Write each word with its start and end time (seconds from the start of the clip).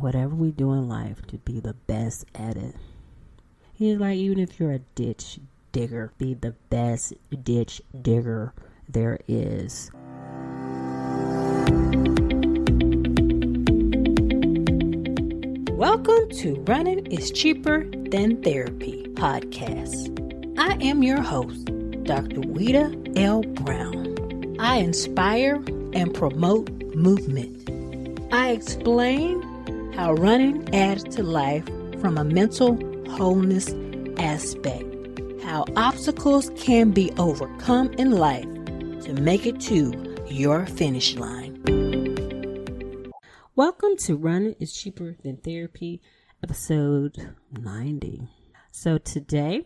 whatever 0.00 0.34
we 0.34 0.50
do 0.50 0.72
in 0.72 0.88
life 0.88 1.20
to 1.26 1.36
be 1.38 1.60
the 1.60 1.74
best 1.74 2.24
at 2.34 2.56
it. 2.56 2.74
He's 3.74 3.98
like, 3.98 4.16
even 4.16 4.38
if 4.38 4.58
you're 4.58 4.72
a 4.72 4.78
ditch 4.94 5.38
digger, 5.72 6.12
be 6.16 6.34
the 6.34 6.52
best 6.70 7.12
ditch 7.44 7.82
digger 8.00 8.54
there 8.88 9.18
is. 9.28 9.90
Welcome 15.72 16.30
to 16.30 16.62
Running 16.66 17.06
is 17.06 17.30
Cheaper 17.30 17.84
Than 17.84 18.42
Therapy 18.42 19.04
podcast. 19.14 20.18
I 20.58 20.74
am 20.82 21.02
your 21.02 21.20
host, 21.20 21.66
Dr. 22.04 22.40
Wita 22.40 23.18
L. 23.18 23.42
Brown. 23.42 24.56
I 24.58 24.76
inspire 24.78 25.56
and 25.92 26.14
promote 26.14 26.70
movement. 26.94 27.68
I 28.32 28.50
explain 28.50 29.49
how 29.94 30.14
running 30.14 30.72
adds 30.74 31.04
to 31.16 31.22
life 31.22 31.64
from 32.00 32.16
a 32.16 32.24
mental 32.24 32.78
wholeness 33.10 33.74
aspect, 34.18 34.84
how 35.42 35.64
obstacles 35.76 36.50
can 36.56 36.90
be 36.92 37.12
overcome 37.18 37.92
in 37.94 38.12
life 38.12 38.44
to 39.02 39.12
make 39.14 39.46
it 39.46 39.60
to 39.60 39.92
your 40.28 40.64
finish 40.66 41.16
line. 41.16 41.56
Welcome 43.56 43.96
to 43.98 44.16
Running 44.16 44.54
is 44.60 44.72
Cheaper 44.72 45.16
Than 45.22 45.38
Therapy, 45.38 46.00
episode 46.42 47.34
90. 47.50 48.28
So 48.70 48.96
today 48.96 49.64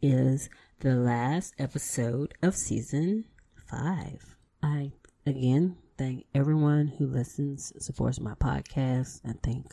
is 0.00 0.48
the 0.80 0.94
last 0.94 1.54
episode 1.58 2.34
of 2.42 2.56
season 2.56 3.26
five. 3.70 4.36
I 4.62 4.92
again 5.26 5.76
thank 5.98 6.26
everyone 6.32 6.86
who 6.86 7.06
listens, 7.06 7.72
supports 7.78 8.20
my 8.20 8.34
podcast. 8.34 9.20
I 9.26 9.32
thank 9.42 9.72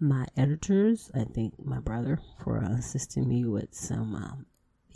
my 0.00 0.26
editors. 0.34 1.10
I 1.14 1.24
thank 1.24 1.62
my 1.62 1.78
brother 1.78 2.18
for 2.42 2.56
assisting 2.56 3.28
me 3.28 3.44
with 3.44 3.74
some 3.74 4.14
um, 4.14 4.46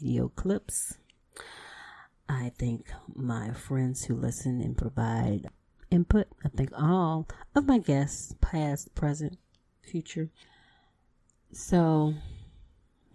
video 0.00 0.28
clips. 0.28 0.96
I 2.26 2.52
thank 2.58 2.90
my 3.14 3.52
friends 3.52 4.04
who 4.04 4.14
listen 4.14 4.62
and 4.62 4.76
provide 4.76 5.46
input. 5.90 6.26
I 6.42 6.48
thank 6.48 6.70
all 6.74 7.28
of 7.54 7.66
my 7.66 7.78
guests, 7.78 8.34
past, 8.40 8.94
present, 8.94 9.38
future. 9.82 10.30
So, 11.52 12.14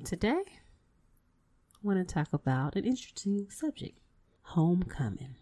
today, 0.06 0.44
I 0.48 1.80
want 1.82 2.08
to 2.08 2.14
talk 2.14 2.34
about 2.34 2.76
an 2.76 2.86
interesting 2.86 3.48
subject 3.50 3.98
homecoming, 4.44 5.36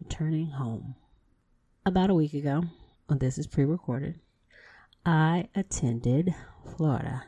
returning 0.00 0.46
home. 0.46 0.94
About 1.88 2.10
a 2.10 2.14
week 2.14 2.34
ago, 2.34 2.64
when 3.06 3.18
this 3.18 3.38
is 3.38 3.46
pre 3.46 3.64
recorded, 3.64 4.20
I 5.06 5.48
attended 5.54 6.34
Florida 6.76 7.24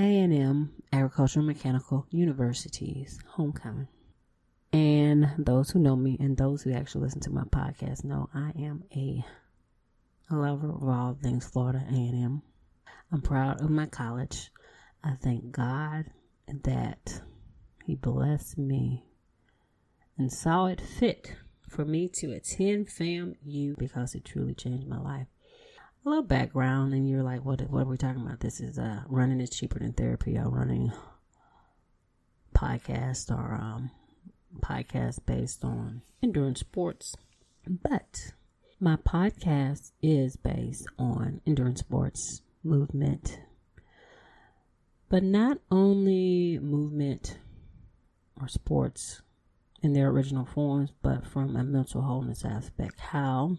A&M 0.00 0.72
Agricultural 0.92 1.46
Mechanical 1.46 2.04
University's 2.10 3.20
homecoming. 3.24 3.86
And 4.72 5.30
those 5.38 5.70
who 5.70 5.78
know 5.78 5.94
me 5.94 6.16
and 6.18 6.36
those 6.36 6.62
who 6.62 6.72
actually 6.72 7.04
listen 7.04 7.20
to 7.20 7.30
my 7.30 7.44
podcast 7.44 8.02
know 8.02 8.28
I 8.34 8.50
am 8.58 8.82
a 8.96 9.24
lover 10.28 10.70
of 10.70 10.82
all 10.82 11.16
things 11.22 11.46
Florida 11.48 11.84
A&M. 11.88 12.42
I'm 13.12 13.22
proud 13.22 13.60
of 13.60 13.70
my 13.70 13.86
college. 13.86 14.50
I 15.04 15.12
thank 15.22 15.52
God 15.52 16.06
that 16.64 17.22
He 17.84 17.94
blessed 17.94 18.58
me 18.58 19.04
and 20.18 20.32
saw 20.32 20.66
it 20.66 20.80
fit 20.80 21.36
for 21.68 21.84
me 21.84 22.08
to 22.14 22.32
attend 22.32 22.88
FAMU 22.88 23.78
because 23.78 24.14
it 24.14 24.24
truly 24.24 24.54
changed 24.54 24.88
my 24.88 24.98
life. 24.98 25.26
A 26.04 26.08
little 26.08 26.24
background, 26.24 26.94
and 26.94 27.08
you're 27.08 27.22
like, 27.22 27.44
"What? 27.44 27.60
What 27.70 27.82
are 27.82 27.90
we 27.90 27.96
talking 27.96 28.22
about?" 28.22 28.40
This 28.40 28.60
is 28.60 28.78
uh, 28.78 29.02
running 29.08 29.40
is 29.40 29.50
cheaper 29.50 29.78
than 29.78 29.92
therapy. 29.92 30.38
Or 30.38 30.48
running 30.48 30.92
podcast 32.54 33.30
or 33.30 33.54
um, 33.54 33.90
podcast 34.60 35.24
based 35.26 35.64
on 35.64 36.02
endurance 36.22 36.60
sports, 36.60 37.14
but 37.66 38.32
my 38.80 38.96
podcast 38.96 39.92
is 40.02 40.36
based 40.36 40.86
on 40.98 41.40
endurance 41.46 41.80
sports 41.80 42.42
movement, 42.64 43.40
but 45.08 45.22
not 45.22 45.58
only 45.70 46.58
movement 46.58 47.38
or 48.40 48.48
sports 48.48 49.22
in 49.82 49.92
their 49.92 50.08
original 50.08 50.44
forms, 50.44 50.92
but 51.02 51.26
from 51.26 51.56
a 51.56 51.64
mental 51.64 52.02
wholeness 52.02 52.44
aspect. 52.44 53.00
How 53.00 53.56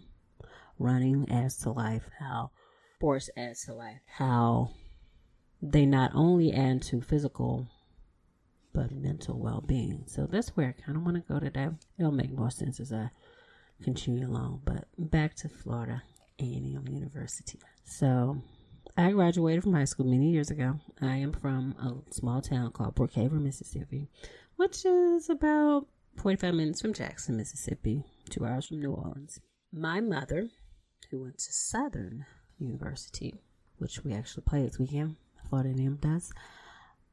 running 0.78 1.30
adds 1.30 1.56
to 1.58 1.70
life, 1.70 2.08
how 2.18 2.50
sports 2.96 3.30
adds 3.36 3.64
to 3.66 3.74
life, 3.74 4.00
how 4.06 4.70
they 5.62 5.86
not 5.86 6.12
only 6.14 6.52
add 6.52 6.82
to 6.82 7.00
physical 7.00 7.66
but 8.72 8.92
mental 8.92 9.38
well 9.38 9.62
being. 9.66 10.04
So 10.06 10.26
that's 10.26 10.50
where 10.50 10.68
I 10.68 10.82
kind 10.82 10.96
of 10.96 11.04
want 11.04 11.16
to 11.16 11.32
go 11.32 11.40
today. 11.40 11.68
It'll 11.98 12.12
make 12.12 12.30
more 12.30 12.50
sense 12.50 12.80
as 12.80 12.92
I 12.92 13.10
continue 13.82 14.26
along. 14.26 14.62
But 14.64 14.86
back 14.96 15.34
to 15.36 15.48
Florida 15.48 16.02
A&M 16.38 16.84
University. 16.88 17.58
So 17.84 18.40
I 18.96 19.10
graduated 19.10 19.62
from 19.64 19.74
high 19.74 19.84
school 19.84 20.06
many 20.06 20.30
years 20.30 20.50
ago. 20.50 20.78
I 21.00 21.16
am 21.16 21.32
from 21.32 21.74
a 21.80 22.14
small 22.14 22.40
town 22.40 22.72
called 22.72 22.94
Brookhaven, 22.94 23.42
Mississippi, 23.42 24.08
which 24.56 24.84
is 24.84 25.30
about 25.30 25.86
45 26.16 26.54
minutes 26.54 26.80
from 26.82 26.92
Jackson, 26.92 27.36
Mississippi, 27.36 28.04
two 28.28 28.44
hours 28.44 28.66
from 28.66 28.80
New 28.80 28.92
Orleans. 28.92 29.40
My 29.72 30.00
mother, 30.00 30.48
who 31.10 31.22
went 31.22 31.38
to 31.38 31.52
Southern 31.52 32.26
University, 32.58 33.34
which 33.78 34.04
we 34.04 34.12
actually 34.12 34.44
play 34.46 34.62
this 34.62 34.78
weekend, 34.78 35.16
Florida 35.48 35.70
A&M 35.70 35.98
does, 36.00 36.32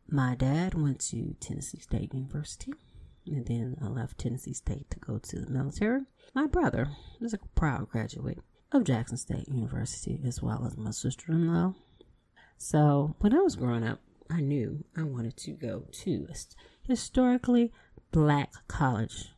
my 0.09 0.35
dad 0.35 0.73
went 0.73 0.99
to 1.09 1.35
Tennessee 1.39 1.79
State 1.79 2.13
University, 2.13 2.73
and 3.25 3.45
then 3.45 3.77
I 3.81 3.87
left 3.87 4.17
Tennessee 4.17 4.53
State 4.53 4.89
to 4.91 4.99
go 4.99 5.17
to 5.17 5.39
the 5.39 5.51
military. 5.51 6.01
My 6.33 6.47
brother 6.47 6.89
is 7.21 7.33
a 7.33 7.39
proud 7.55 7.89
graduate 7.89 8.39
of 8.71 8.83
Jackson 8.83 9.17
State 9.17 9.47
University, 9.47 10.19
as 10.25 10.41
well 10.41 10.65
as 10.65 10.77
my 10.77 10.91
sister 10.91 11.31
in 11.31 11.53
law. 11.53 11.73
So, 12.57 13.15
when 13.19 13.33
I 13.33 13.39
was 13.39 13.55
growing 13.55 13.85
up, 13.85 13.99
I 14.29 14.41
knew 14.41 14.83
I 14.97 15.03
wanted 15.03 15.37
to 15.37 15.51
go 15.51 15.85
to 16.03 16.27
a 16.29 16.35
historically 16.87 17.71
black 18.17 18.51
college 18.67 19.29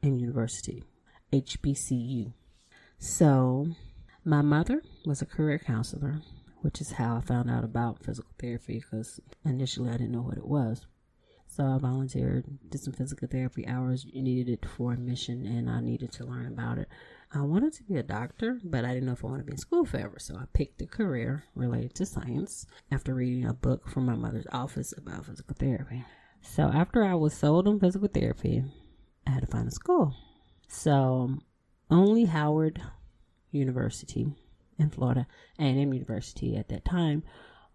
and 0.00 0.20
university, 0.20 0.84
HBCU. 1.32 2.32
So, 3.00 3.66
my 4.24 4.42
mother 4.42 4.84
was 5.04 5.22
a 5.22 5.26
career 5.26 5.58
counselor 5.58 6.22
which 6.60 6.80
is 6.80 6.92
how 6.92 7.16
I 7.16 7.20
found 7.20 7.50
out 7.50 7.64
about 7.64 8.04
physical 8.04 8.30
therapy 8.38 8.74
because 8.74 9.18
initially 9.44 9.88
I 9.88 9.94
didn't 9.94 10.12
know 10.12 10.22
what 10.22 10.36
it 10.36 10.46
was. 10.46 10.86
So 11.48 11.64
I 11.66 11.78
volunteered, 11.78 12.44
did 12.68 12.80
some 12.80 12.92
physical 12.92 13.26
therapy 13.26 13.66
hours, 13.66 14.06
needed 14.14 14.52
it 14.52 14.68
for 14.68 14.92
admission, 14.92 15.44
and 15.44 15.68
I 15.68 15.80
needed 15.80 16.12
to 16.12 16.24
learn 16.24 16.46
about 16.46 16.78
it. 16.78 16.88
I 17.34 17.40
wanted 17.40 17.72
to 17.72 17.82
be 17.82 17.96
a 17.96 18.04
doctor, 18.04 18.60
but 18.62 18.84
I 18.84 18.94
didn't 18.94 19.06
know 19.06 19.14
if 19.14 19.24
I 19.24 19.28
wanted 19.28 19.42
to 19.42 19.46
be 19.46 19.52
in 19.54 19.58
school 19.58 19.84
forever. 19.84 20.18
So 20.20 20.36
I 20.36 20.44
picked 20.52 20.80
a 20.80 20.86
career 20.86 21.42
related 21.56 21.94
to 21.96 22.06
science 22.06 22.66
after 22.92 23.14
reading 23.14 23.46
a 23.46 23.54
book 23.54 23.88
from 23.88 24.06
my 24.06 24.14
mother's 24.14 24.46
office 24.52 24.94
about 24.96 25.26
physical 25.26 25.56
therapy. 25.58 26.04
So 26.42 26.64
after 26.64 27.04
I 27.04 27.14
was 27.14 27.34
sold 27.34 27.68
on 27.68 27.80
physical 27.80 28.08
therapy, 28.08 28.64
I 29.26 29.30
had 29.30 29.42
to 29.42 29.46
find 29.46 29.68
a 29.68 29.70
school. 29.70 30.14
So 30.68 30.92
um, 30.92 31.42
only 31.90 32.24
Howard 32.24 32.80
University 33.50 34.26
in 34.78 34.90
Florida, 34.90 35.26
A&M 35.58 35.92
University 35.92 36.56
at 36.56 36.68
that 36.68 36.84
time 36.84 37.22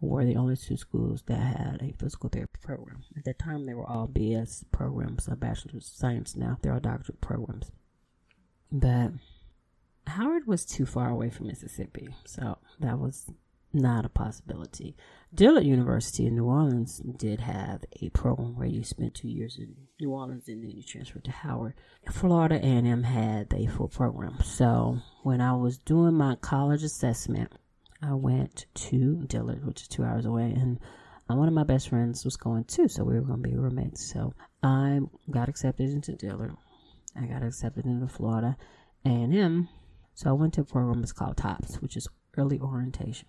were 0.01 0.25
the 0.25 0.35
only 0.35 0.55
two 0.55 0.77
schools 0.77 1.23
that 1.27 1.39
had 1.39 1.81
a 1.81 1.93
physical 1.97 2.29
therapy 2.29 2.59
program. 2.61 3.03
At 3.17 3.25
that 3.25 3.39
time, 3.39 3.65
they 3.65 3.73
were 3.73 3.89
all 3.89 4.07
BS 4.07 4.65
programs, 4.71 5.27
a 5.27 5.35
bachelor's 5.35 5.87
of 5.87 5.95
science. 5.95 6.35
Now 6.35 6.57
they're 6.61 6.73
all 6.73 6.79
doctorate 6.79 7.21
programs. 7.21 7.71
But 8.71 9.11
Howard 10.07 10.47
was 10.47 10.65
too 10.65 10.85
far 10.85 11.09
away 11.09 11.29
from 11.29 11.47
Mississippi, 11.47 12.09
so 12.25 12.57
that 12.79 12.99
was 12.99 13.31
not 13.75 14.05
a 14.05 14.09
possibility. 14.09 14.95
Dillard 15.33 15.65
University 15.65 16.25
in 16.25 16.35
New 16.35 16.45
Orleans 16.45 17.01
did 17.17 17.41
have 17.41 17.83
a 18.01 18.09
program 18.09 18.55
where 18.55 18.67
you 18.67 18.83
spent 18.83 19.13
two 19.13 19.27
years 19.27 19.57
in 19.57 19.75
New 19.99 20.11
Orleans 20.11 20.47
and 20.47 20.63
then 20.63 20.71
you 20.71 20.81
transferred 20.81 21.25
to 21.25 21.31
Howard. 21.31 21.73
Florida 22.09 22.55
A&M 22.55 23.03
had 23.03 23.53
a 23.53 23.67
full 23.67 23.89
program. 23.89 24.37
So 24.43 24.99
when 25.23 25.41
I 25.41 25.53
was 25.53 25.77
doing 25.77 26.13
my 26.13 26.35
college 26.35 26.83
assessment, 26.83 27.51
I 28.01 28.13
went 28.13 28.65
to 28.75 29.25
Dillard, 29.27 29.65
which 29.65 29.81
is 29.81 29.87
two 29.87 30.03
hours 30.03 30.25
away, 30.25 30.51
and 30.51 30.79
uh, 31.29 31.35
one 31.35 31.47
of 31.47 31.53
my 31.53 31.63
best 31.63 31.89
friends 31.89 32.23
was 32.23 32.37
going 32.37 32.65
too, 32.65 32.87
so 32.87 33.03
we 33.03 33.15
were 33.15 33.25
going 33.25 33.41
to 33.41 33.49
be 33.49 33.55
roommates. 33.55 34.11
So 34.11 34.33
I 34.61 34.99
got 35.31 35.49
accepted 35.49 35.89
into 35.89 36.15
Dillard. 36.15 36.55
I 37.15 37.25
got 37.25 37.43
accepted 37.43 37.85
into 37.85 38.07
Florida 38.07 38.57
A&M. 39.05 39.69
So 40.13 40.29
I 40.29 40.33
went 40.33 40.53
to 40.53 40.61
a 40.61 40.65
program 40.65 41.01
that's 41.01 41.13
called 41.13 41.37
TOPS, 41.37 41.81
which 41.81 41.97
is 41.97 42.07
early 42.37 42.59
orientation. 42.59 43.27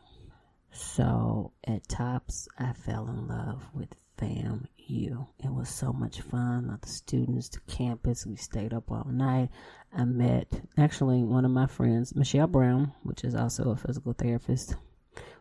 So 0.76 1.52
at 1.64 1.88
Tops, 1.88 2.49
I 2.58 2.75
fell 2.75 3.08
in 3.08 3.28
love 3.28 3.64
with 3.73 3.94
FAMU. 4.19 5.26
It 5.43 5.50
was 5.50 5.70
so 5.70 5.90
much 5.90 6.20
fun. 6.20 6.78
The 6.82 6.88
students, 6.88 7.49
the 7.49 7.61
campus, 7.61 8.26
we 8.26 8.37
stayed 8.37 8.75
up 8.75 8.90
all 8.90 9.06
night. 9.11 9.49
I 9.96 10.05
met 10.05 10.49
actually 10.76 11.23
one 11.23 11.46
of 11.46 11.50
my 11.50 11.67
friends, 11.67 12.14
Michelle 12.14 12.46
Brown, 12.46 12.93
which 13.05 13.25
is 13.25 13.34
also 13.34 13.70
a 13.70 13.76
physical 13.76 14.12
therapist. 14.12 14.76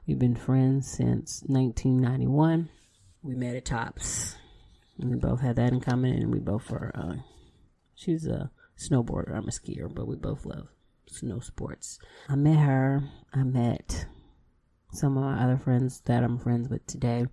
We've 0.08 0.18
been 0.18 0.36
friends 0.36 0.90
since 0.90 1.44
1991. 1.48 2.70
We 3.22 3.36
met 3.36 3.56
at 3.56 3.66
Tops. 3.66 4.38
and 5.00 5.10
We 5.10 5.18
both 5.18 5.42
had 5.42 5.58
that 5.58 5.74
in 5.74 5.82
common, 5.82 6.14
and 6.14 6.32
we 6.32 6.40
both 6.40 6.72
are. 6.72 6.92
Uh, 6.96 7.16
she's 7.94 8.26
a 8.26 8.52
snowboarder. 8.78 9.36
I'm 9.36 9.50
a 9.50 9.52
skier, 9.52 9.94
but 9.94 10.08
we 10.08 10.16
both 10.16 10.46
love 10.46 10.70
snow 11.08 11.40
sports. 11.40 12.00
I 12.30 12.36
met 12.36 12.60
her. 12.60 13.04
I 13.34 13.44
met 13.44 14.06
some 14.96 15.18
of 15.18 15.24
my 15.24 15.44
other 15.44 15.58
friends 15.58 16.02
that 16.06 16.24
I'm 16.24 16.38
friends 16.38 16.70
with 16.70 16.86
today. 16.88 17.26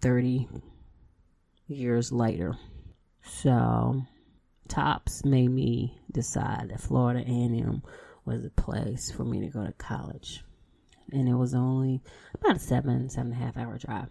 30 0.00 0.48
years 1.66 2.12
later. 2.12 2.56
So, 3.22 4.02
Tops 4.68 5.24
made 5.24 5.50
me 5.50 5.98
decide 6.12 6.70
that 6.70 6.80
Florida 6.80 7.20
A&M 7.20 7.82
was 8.24 8.44
a 8.44 8.50
place 8.50 9.10
for 9.10 9.24
me 9.24 9.40
to 9.40 9.48
go 9.48 9.64
to 9.64 9.72
college. 9.72 10.44
And 11.10 11.28
it 11.28 11.34
was 11.34 11.54
only 11.54 12.02
about 12.34 12.56
a 12.56 12.60
seven, 12.60 13.08
seven 13.08 13.32
and 13.32 13.42
a 13.42 13.44
half 13.44 13.56
hour 13.56 13.78
drive. 13.78 14.08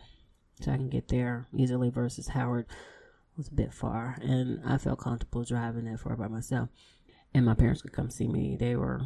So 0.62 0.72
I 0.72 0.78
can 0.78 0.90
get 0.90 1.08
there 1.08 1.48
easily 1.56 1.90
versus 1.92 2.28
Howard 2.28 2.66
was 3.38 3.48
a 3.48 3.54
bit 3.54 3.72
far. 3.72 4.18
And 4.22 4.62
I 4.66 4.80
felt 4.80 5.00
comfortable 5.00 5.44
driving 5.44 5.86
that 5.86 6.00
far 6.00 6.16
by 6.16 6.28
myself. 6.28 6.70
And 7.34 7.46
my 7.46 7.54
parents 7.54 7.84
could 7.84 7.94
come 7.94 8.10
see 8.10 8.28
me. 8.28 8.58
They 8.60 8.76
were 8.76 9.02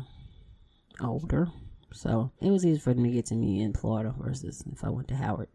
older. 1.02 1.50
So 1.94 2.32
it 2.42 2.52
was 2.52 2.66
easy 2.66 2.80
for 2.80 2.94
them 2.94 3.04
to 3.04 3.12
get 3.12 3.26
to 3.28 3.36
me 3.36 3.62
in 3.62 3.74
Florida 3.74 4.14
versus 4.18 4.64
if 4.72 4.84
I 4.84 4.90
went 4.90 5.08
to 5.10 5.16
Howard. 5.16 5.50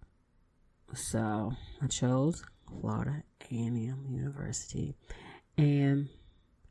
So 0.94 1.52
I 1.82 1.86
chose 1.86 2.44
Florida 2.80 3.22
A&M 3.50 4.06
University, 4.08 4.94
and 5.56 6.08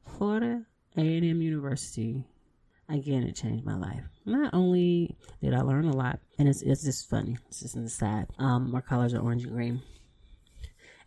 Florida 0.05 0.65
A&M 0.97 1.41
University 1.41 2.23
again 2.89 3.23
it 3.23 3.35
changed 3.35 3.65
my 3.65 3.75
life. 3.75 4.03
Not 4.25 4.53
only 4.53 5.17
did 5.41 5.53
I 5.53 5.61
learn 5.61 5.85
a 5.85 5.95
lot, 5.95 6.19
and 6.37 6.47
it's 6.47 6.61
it's 6.61 6.83
just 6.83 7.09
funny. 7.09 7.37
It's 7.47 7.61
just 7.61 7.75
aside. 7.75 8.27
Um, 8.37 8.73
our 8.75 8.81
colors 8.81 9.13
are 9.13 9.19
orange 9.19 9.43
and 9.43 9.53
green. 9.53 9.81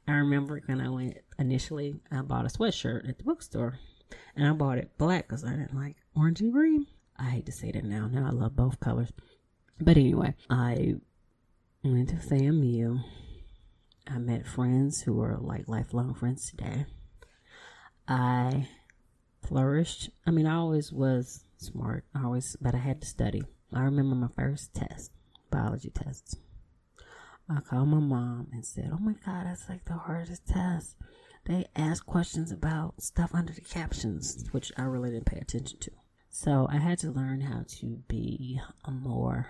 I 0.06 0.12
remember 0.12 0.60
when 0.66 0.80
I 0.80 0.88
went 0.88 1.18
initially, 1.38 2.00
I 2.10 2.22
bought 2.22 2.46
a 2.46 2.48
sweatshirt 2.48 3.08
at 3.08 3.18
the 3.18 3.24
bookstore, 3.24 3.78
and 4.34 4.46
I 4.46 4.52
bought 4.52 4.78
it 4.78 4.96
black 4.96 5.28
because 5.28 5.44
I 5.44 5.50
didn't 5.50 5.76
like 5.76 5.96
orange 6.16 6.40
and 6.40 6.52
green. 6.52 6.86
I 7.18 7.24
hate 7.30 7.46
to 7.46 7.52
say 7.52 7.72
that 7.72 7.84
now. 7.84 8.06
Now 8.06 8.26
I 8.26 8.30
love 8.30 8.54
both 8.54 8.80
colors. 8.80 9.12
But 9.80 9.96
anyway, 9.96 10.34
I 10.48 10.94
went 11.82 12.10
to 12.10 12.16
FAMU. 12.16 13.02
I 14.06 14.18
met 14.18 14.46
friends 14.46 15.02
who 15.02 15.14
were 15.14 15.36
like 15.36 15.68
lifelong 15.68 16.14
friends 16.14 16.50
today. 16.50 16.86
I 18.06 18.68
flourished. 19.42 20.10
I 20.26 20.30
mean, 20.30 20.46
I 20.46 20.56
always 20.56 20.92
was 20.92 21.44
smart. 21.58 22.04
I 22.14 22.24
always, 22.24 22.56
but 22.60 22.74
I 22.74 22.78
had 22.78 23.00
to 23.02 23.06
study. 23.06 23.42
I 23.72 23.82
remember 23.82 24.14
my 24.14 24.28
first 24.34 24.74
test, 24.74 25.12
biology 25.50 25.90
tests. 25.90 26.36
I 27.50 27.60
called 27.60 27.88
my 27.88 27.98
mom 27.98 28.48
and 28.52 28.64
said, 28.64 28.90
"Oh 28.92 28.98
my 28.98 29.14
God, 29.24 29.46
that's 29.46 29.68
like 29.68 29.84
the 29.84 29.94
hardest 29.94 30.46
test." 30.46 30.96
They 31.44 31.66
asked 31.74 32.06
questions 32.06 32.52
about 32.52 33.02
stuff 33.02 33.34
under 33.34 33.52
the 33.52 33.62
captions, 33.62 34.44
which 34.52 34.70
I 34.76 34.82
really 34.82 35.10
didn't 35.10 35.26
pay 35.26 35.38
attention 35.38 35.78
to. 35.80 35.90
So 36.30 36.68
I 36.70 36.76
had 36.78 36.98
to 37.00 37.10
learn 37.10 37.40
how 37.40 37.64
to 37.80 38.02
be 38.08 38.60
a 38.84 38.90
more 38.90 39.48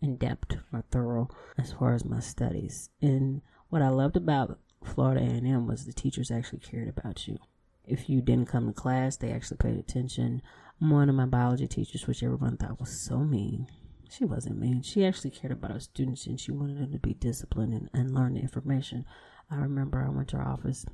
in 0.00 0.16
depth 0.16 0.56
or 0.72 0.82
thorough 0.90 1.28
as 1.56 1.72
far 1.72 1.94
as 1.94 2.04
my 2.04 2.20
studies. 2.20 2.90
And 3.00 3.42
what 3.68 3.82
I 3.82 3.88
loved 3.88 4.16
about 4.16 4.58
Florida 4.84 5.20
A&M 5.20 5.66
was 5.66 5.84
the 5.84 5.92
teachers 5.92 6.30
actually 6.30 6.60
cared 6.60 6.88
about 6.88 7.26
you. 7.26 7.38
If 7.84 8.08
you 8.08 8.20
didn't 8.20 8.48
come 8.48 8.66
to 8.66 8.72
class, 8.72 9.16
they 9.16 9.30
actually 9.32 9.56
paid 9.58 9.76
attention. 9.76 10.42
One 10.78 11.08
of 11.08 11.14
my 11.14 11.26
biology 11.26 11.66
teachers, 11.66 12.06
which 12.06 12.22
everyone 12.22 12.56
thought 12.56 12.80
was 12.80 13.04
so 13.04 13.18
mean, 13.18 13.66
she 14.10 14.24
wasn't 14.24 14.58
mean. 14.58 14.82
She 14.82 15.04
actually 15.04 15.30
cared 15.30 15.52
about 15.52 15.72
her 15.72 15.80
students 15.80 16.26
and 16.26 16.38
she 16.38 16.52
wanted 16.52 16.78
them 16.78 16.92
to 16.92 16.98
be 16.98 17.14
disciplined 17.14 17.74
and, 17.74 17.90
and 17.92 18.14
learn 18.14 18.34
the 18.34 18.40
information. 18.40 19.04
I 19.50 19.56
remember 19.56 20.04
I 20.04 20.10
went 20.10 20.28
to 20.28 20.36
her 20.36 20.46
office, 20.46 20.84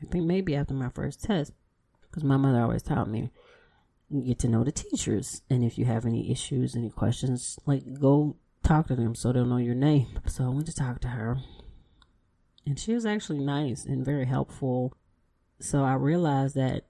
I 0.00 0.06
think 0.06 0.26
maybe 0.26 0.54
after 0.54 0.74
my 0.74 0.90
first 0.90 1.24
test, 1.24 1.52
because 2.02 2.24
my 2.24 2.36
mother 2.36 2.60
always 2.60 2.82
taught 2.82 3.08
me 3.08 3.30
get 4.24 4.38
to 4.40 4.48
know 4.48 4.64
the 4.64 4.72
teachers. 4.72 5.42
And 5.50 5.64
if 5.64 5.78
you 5.78 5.84
have 5.84 6.06
any 6.06 6.30
issues, 6.30 6.74
any 6.74 6.90
questions, 6.90 7.58
like 7.66 8.00
go 8.00 8.36
talk 8.62 8.88
to 8.88 8.96
them 8.96 9.14
so 9.14 9.32
they'll 9.32 9.44
know 9.44 9.58
your 9.58 9.74
name. 9.74 10.06
So 10.26 10.44
I 10.44 10.48
went 10.48 10.66
to 10.66 10.74
talk 10.74 11.00
to 11.00 11.08
her. 11.08 11.38
And 12.66 12.78
she 12.78 12.92
was 12.92 13.06
actually 13.06 13.38
nice 13.38 13.84
and 13.84 14.04
very 14.04 14.26
helpful. 14.26 14.94
So 15.60 15.84
I 15.84 15.94
realized 15.94 16.54
that 16.56 16.84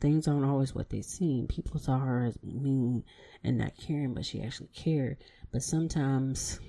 things 0.00 0.28
aren't 0.28 0.44
always 0.44 0.74
what 0.74 0.90
they 0.90 1.02
seem. 1.02 1.46
People 1.46 1.80
saw 1.80 1.98
her 1.98 2.24
as 2.26 2.38
mean 2.42 3.04
and 3.42 3.58
not 3.58 3.76
caring, 3.76 4.14
but 4.14 4.24
she 4.24 4.42
actually 4.42 4.70
cared. 4.74 5.18
But 5.52 5.62
sometimes, 5.62 6.60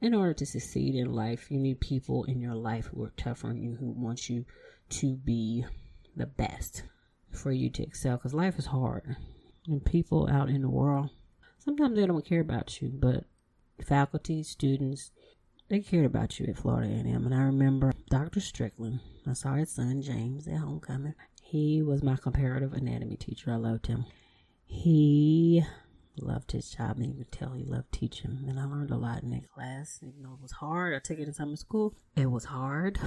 in 0.00 0.14
order 0.14 0.34
to 0.34 0.46
succeed 0.46 0.94
in 0.94 1.12
life, 1.12 1.50
you 1.50 1.58
need 1.58 1.80
people 1.80 2.24
in 2.24 2.40
your 2.40 2.54
life 2.54 2.86
who 2.86 3.02
are 3.04 3.12
tougher 3.16 3.48
on 3.48 3.58
you, 3.58 3.76
who 3.76 3.90
want 3.90 4.28
you 4.28 4.44
to 4.90 5.14
be 5.14 5.64
the 6.16 6.26
best 6.26 6.82
for 7.32 7.52
you 7.52 7.70
to 7.70 7.82
excel 7.82 8.16
because 8.16 8.34
life 8.34 8.58
is 8.58 8.66
hard. 8.66 9.16
And 9.66 9.84
people 9.84 10.28
out 10.30 10.48
in 10.48 10.62
the 10.62 10.70
world, 10.70 11.10
sometimes 11.58 11.96
they 11.96 12.06
don't 12.06 12.24
care 12.24 12.40
about 12.40 12.80
you, 12.82 12.90
but 12.92 13.24
faculty, 13.84 14.42
students, 14.42 15.10
they 15.68 15.80
cared 15.80 16.06
about 16.06 16.38
you 16.38 16.46
at 16.46 16.58
Florida 16.58 16.92
A&M. 16.92 17.24
And 17.24 17.34
I 17.34 17.42
remember 17.42 17.92
Dr. 18.10 18.40
Strickland. 18.40 19.00
I 19.26 19.32
saw 19.32 19.54
his 19.54 19.70
son 19.70 20.02
James 20.02 20.46
at 20.46 20.58
homecoming. 20.58 21.14
He 21.40 21.82
was 21.82 22.02
my 22.02 22.16
comparative 22.16 22.72
anatomy 22.72 23.16
teacher. 23.16 23.52
I 23.52 23.56
loved 23.56 23.86
him. 23.86 24.04
He 24.64 25.64
loved 26.18 26.52
his 26.52 26.70
job, 26.70 26.98
and 26.98 27.12
you 27.12 27.18
could 27.18 27.32
tell 27.32 27.52
he 27.52 27.64
loved 27.64 27.92
teaching. 27.92 28.44
And 28.48 28.58
I 28.58 28.64
learned 28.64 28.90
a 28.90 28.96
lot 28.96 29.22
in 29.22 29.30
that 29.30 29.50
class. 29.50 30.00
Even 30.02 30.22
though 30.22 30.34
it 30.34 30.42
was 30.42 30.52
hard, 30.52 30.94
I 30.94 30.98
took 30.98 31.18
it 31.18 31.26
in 31.26 31.32
summer 31.32 31.56
school. 31.56 31.94
It 32.16 32.30
was 32.30 32.44
hard, 32.44 32.98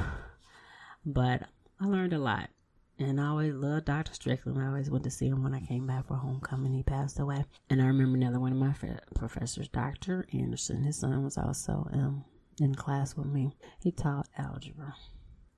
but 1.05 1.43
I 1.79 1.85
learned 1.85 2.13
a 2.13 2.19
lot. 2.19 2.49
And 2.97 3.19
I 3.19 3.27
always 3.27 3.53
loved 3.53 3.85
Dr. 3.85 4.13
Strickland. 4.13 4.57
I 4.57 4.67
always 4.67 4.89
went 4.89 5.03
to 5.03 5.09
see 5.09 5.27
him 5.27 5.43
when 5.43 5.53
I 5.53 5.59
came 5.59 5.85
back 5.85 6.07
for 6.07 6.15
homecoming. 6.15 6.73
He 6.73 6.83
passed 6.83 7.19
away. 7.19 7.43
And 7.69 7.81
I 7.81 7.87
remember 7.87 8.15
another 8.15 8.39
one 8.39 8.53
of 8.53 8.57
my 8.57 8.73
professors, 9.15 9.67
Dr. 9.67 10.25
Anderson. 10.33 10.83
His 10.83 10.97
son 10.97 11.23
was 11.23 11.37
also 11.37 11.87
um, 11.91 12.23
in 12.61 12.73
class 12.73 13.17
with 13.17 13.27
me. 13.27 13.57
He 13.81 13.91
taught 13.91 14.29
algebra. 14.37 14.95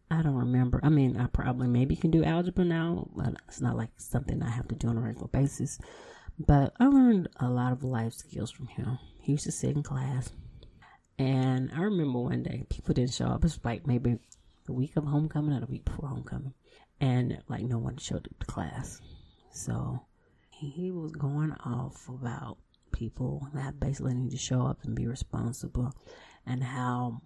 I 0.10 0.24
don't 0.24 0.36
remember. 0.36 0.80
I 0.82 0.90
mean, 0.90 1.18
I 1.18 1.28
probably 1.28 1.68
maybe 1.68 1.96
can 1.96 2.10
do 2.10 2.24
algebra 2.24 2.66
now, 2.66 3.08
but 3.16 3.36
it's 3.48 3.62
not 3.62 3.78
like 3.78 3.92
something 3.98 4.42
I 4.42 4.50
have 4.50 4.68
to 4.70 4.76
do 4.76 4.88
on 4.88 4.98
a 4.98 5.02
regular 5.02 5.28
basis. 5.28 5.80
But 6.40 6.74
I 6.80 6.86
learned 6.86 7.30
a 7.40 7.50
lot 7.50 7.72
of 7.72 7.84
life 7.84 8.14
skills 8.14 8.50
from 8.50 8.68
him. 8.68 8.98
He 9.22 9.34
used 9.34 9.44
to 9.44 9.52
sit 9.52 9.76
in 9.76 9.84
class. 9.84 10.32
And 11.20 11.72
I 11.76 11.82
remember 11.82 12.20
one 12.20 12.44
day 12.44 12.64
people 12.70 12.94
didn't 12.94 13.14
show 13.14 13.26
up. 13.26 13.38
It 13.38 13.44
was 13.44 13.60
like 13.64 13.86
maybe 13.86 14.18
the 14.68 14.74
week 14.74 14.96
of 14.96 15.06
homecoming 15.06 15.54
or 15.54 15.62
the 15.62 15.72
week 15.72 15.86
before 15.86 16.10
homecoming 16.10 16.54
and 17.02 17.42
like 17.48 17.64
no 17.64 17.78
one 17.78 17.98
showed 17.98 18.28
up 18.28 18.40
to 18.40 18.46
class. 18.46 19.02
So 19.52 20.06
he 20.52 20.92
was 20.92 21.12
going 21.14 21.54
off 21.66 22.08
about 22.10 22.58
people 22.92 23.48
that 23.54 23.80
basically 23.80 24.14
need 24.14 24.32
to 24.32 24.38
show 24.38 24.62
up 24.66 24.84
and 24.84 24.96
be 24.96 25.08
responsible 25.08 25.94
and 26.46 26.64
how 26.64 27.22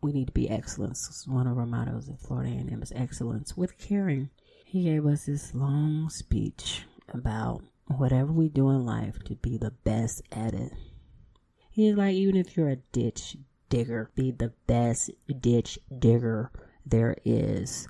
we 0.00 0.12
need 0.12 0.26
to 0.26 0.32
be 0.32 0.50
excellence. 0.50 1.24
One 1.26 1.46
of 1.46 1.58
our 1.58 1.66
mottos 1.66 2.08
at 2.08 2.20
Florida 2.20 2.50
A&M 2.50 2.82
is 2.82 2.92
excellence 2.94 3.56
with 3.56 3.78
caring. 3.78 4.30
He 4.64 4.84
gave 4.84 5.06
us 5.06 5.26
this 5.26 5.54
long 5.54 6.08
speech 6.10 6.84
about 7.12 7.62
whatever 7.86 8.32
we 8.32 8.48
do 8.48 8.70
in 8.70 8.84
life 8.84 9.18
to 9.24 9.34
be 9.36 9.56
the 9.56 9.70
best 9.70 10.22
at 10.32 10.54
it. 10.54 10.72
He's 11.70 11.96
like, 11.96 12.14
even 12.14 12.36
if 12.36 12.56
you're 12.56 12.68
a 12.68 12.76
ditch 12.76 13.36
digger, 13.74 14.08
be 14.14 14.30
the 14.30 14.52
best 14.68 15.10
ditch 15.40 15.80
digger 15.98 16.52
there 16.86 17.16
is. 17.24 17.88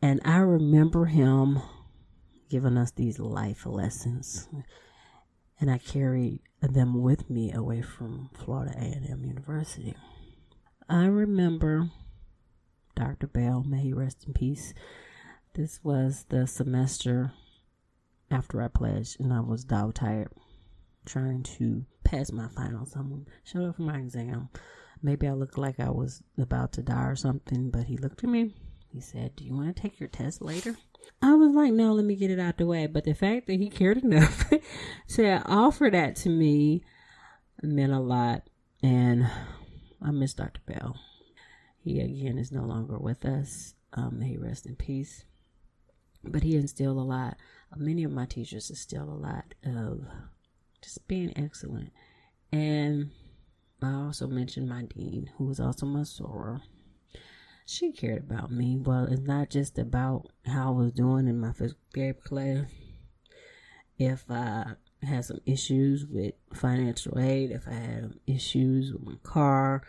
And 0.00 0.20
I 0.24 0.36
remember 0.36 1.06
him 1.06 1.60
giving 2.48 2.76
us 2.76 2.92
these 2.92 3.18
life 3.18 3.66
lessons. 3.66 4.48
And 5.58 5.68
I 5.68 5.78
carried 5.78 6.42
them 6.60 7.02
with 7.02 7.28
me 7.28 7.52
away 7.52 7.82
from 7.82 8.30
Florida 8.34 8.72
A&M 8.76 9.24
University. 9.24 9.96
I 10.88 11.06
remember 11.06 11.90
Dr. 12.94 13.26
Bell, 13.26 13.64
may 13.66 13.80
he 13.80 13.92
rest 13.92 14.24
in 14.28 14.32
peace. 14.32 14.74
This 15.54 15.80
was 15.82 16.26
the 16.28 16.46
semester 16.46 17.32
after 18.30 18.62
I 18.62 18.68
pledged, 18.68 19.18
and 19.18 19.32
I 19.32 19.40
was 19.40 19.64
dog 19.64 19.94
tired 19.94 20.28
trying 21.04 21.42
to 21.42 21.84
pass 22.04 22.30
my 22.30 22.48
finals. 22.48 22.94
I 22.96 23.02
showed 23.42 23.68
up 23.68 23.76
for 23.76 23.82
my 23.82 23.98
exam. 23.98 24.50
Maybe 25.04 25.28
I 25.28 25.32
looked 25.34 25.58
like 25.58 25.78
I 25.78 25.90
was 25.90 26.22
about 26.36 26.72
to 26.72 26.82
die 26.82 27.04
or 27.04 27.14
something, 27.14 27.70
but 27.70 27.84
he 27.84 27.96
looked 27.96 28.24
at 28.24 28.30
me 28.30 28.54
he 28.94 29.00
said, 29.00 29.34
Do 29.34 29.44
you 29.44 29.52
want 29.52 29.74
to 29.74 29.82
take 29.82 29.98
your 29.98 30.08
test 30.08 30.40
later? 30.40 30.76
I 31.20 31.34
was 31.34 31.52
like, 31.52 31.72
No, 31.72 31.92
let 31.94 32.04
me 32.04 32.14
get 32.14 32.30
it 32.30 32.38
out 32.38 32.58
the 32.58 32.66
way. 32.66 32.86
But 32.86 33.02
the 33.02 33.12
fact 33.12 33.48
that 33.48 33.58
he 33.58 33.68
cared 33.68 33.98
enough 34.04 34.48
to 35.08 35.42
offer 35.46 35.90
that 35.90 36.14
to 36.16 36.28
me 36.28 36.84
meant 37.60 37.92
a 37.92 37.98
lot. 37.98 38.42
And 38.84 39.28
I 40.00 40.12
miss 40.12 40.34
Dr. 40.34 40.60
Bell. 40.66 40.96
He 41.80 41.98
again 42.00 42.38
is 42.38 42.52
no 42.52 42.62
longer 42.62 42.96
with 42.96 43.24
us. 43.24 43.74
Um, 43.94 44.20
he 44.20 44.36
rest 44.36 44.64
in 44.64 44.76
peace. 44.76 45.24
But 46.22 46.44
he 46.44 46.56
instilled 46.56 46.96
a 46.96 47.00
lot. 47.00 47.36
Many 47.76 48.04
of 48.04 48.12
my 48.12 48.26
teachers 48.26 48.70
instilled 48.70 49.08
a 49.08 49.12
lot 49.12 49.54
of 49.64 50.06
just 50.82 51.06
being 51.08 51.32
excellent. 51.36 51.90
And 52.52 53.10
I 53.82 53.92
also 53.92 54.26
mentioned 54.26 54.68
my 54.68 54.82
dean, 54.82 55.30
who 55.36 55.44
was 55.44 55.60
also 55.60 55.86
my 55.86 56.00
soror. 56.00 56.60
She 57.66 57.92
cared 57.92 58.24
about 58.24 58.50
me. 58.50 58.76
Well, 58.76 59.06
it's 59.10 59.20
not 59.20 59.50
just 59.50 59.78
about 59.78 60.30
how 60.44 60.68
I 60.68 60.76
was 60.76 60.92
doing 60.92 61.28
in 61.28 61.40
my 61.40 61.52
fifth 61.52 61.76
grade 61.92 62.22
class. 62.22 62.66
If 63.98 64.30
I 64.30 64.74
had 65.02 65.24
some 65.24 65.40
issues 65.46 66.06
with 66.06 66.34
financial 66.52 67.18
aid, 67.18 67.50
if 67.52 67.66
I 67.66 67.72
had 67.72 68.14
issues 68.26 68.92
with 68.92 69.02
my 69.02 69.16
car, 69.22 69.82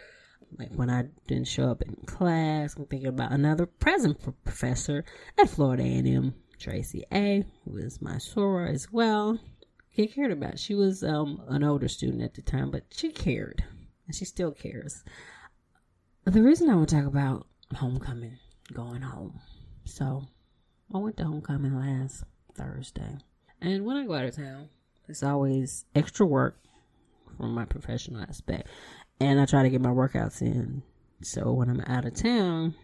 like 0.58 0.74
when 0.74 0.90
I 0.90 1.06
didn't 1.28 1.48
show 1.48 1.70
up 1.70 1.82
in 1.82 1.96
class, 2.06 2.76
I'm 2.76 2.86
thinking 2.86 3.10
about 3.10 3.32
another 3.32 3.66
present 3.66 4.22
professor 4.44 5.04
at 5.38 5.50
Florida 5.50 5.84
A&M, 5.84 6.34
Tracy 6.58 7.04
A, 7.12 7.44
who 7.64 7.72
was 7.72 8.02
my 8.02 8.16
soror 8.16 8.70
as 8.70 8.92
well. 8.92 9.40
She 9.96 10.08
cared 10.08 10.32
about. 10.32 10.60
She 10.60 10.76
was 10.76 11.04
um, 11.04 11.42
an 11.48 11.64
older 11.64 11.88
student 11.88 12.22
at 12.22 12.34
the 12.34 12.42
time, 12.42 12.72
but 12.72 12.84
she 12.92 13.12
cared, 13.12 13.64
and 14.06 14.16
she 14.16 14.26
still 14.26 14.52
cares. 14.52 15.04
The 16.26 16.42
reason 16.42 16.70
I 16.70 16.76
want 16.76 16.90
to 16.90 16.96
talk 16.96 17.06
about 17.06 17.48
homecoming, 17.74 18.38
going 18.74 19.02
home. 19.02 19.40
So, 19.84 20.24
I 20.94 20.98
went 20.98 21.18
to 21.18 21.26
homecoming 21.26 21.76
last 21.76 22.24
Thursday, 22.56 23.18
and 23.62 23.86
when 23.86 23.98
I 23.98 24.06
go 24.06 24.16
out 24.16 24.26
of 24.26 24.36
town, 24.36 24.70
it's 25.08 25.24
always 25.24 25.86
extra 25.94 26.26
work 26.26 26.58
from 27.38 27.54
my 27.54 27.66
professional 27.66 28.22
aspect 28.22 28.68
and 29.20 29.40
I 29.40 29.46
try 29.46 29.64
to 29.64 29.70
get 29.70 29.82
my 29.82 29.90
workouts 29.90 30.42
in. 30.42 30.84
So 31.22 31.52
when 31.54 31.70
I'm 31.70 31.82
out 31.88 32.06
of 32.06 32.16
town, 32.16 32.76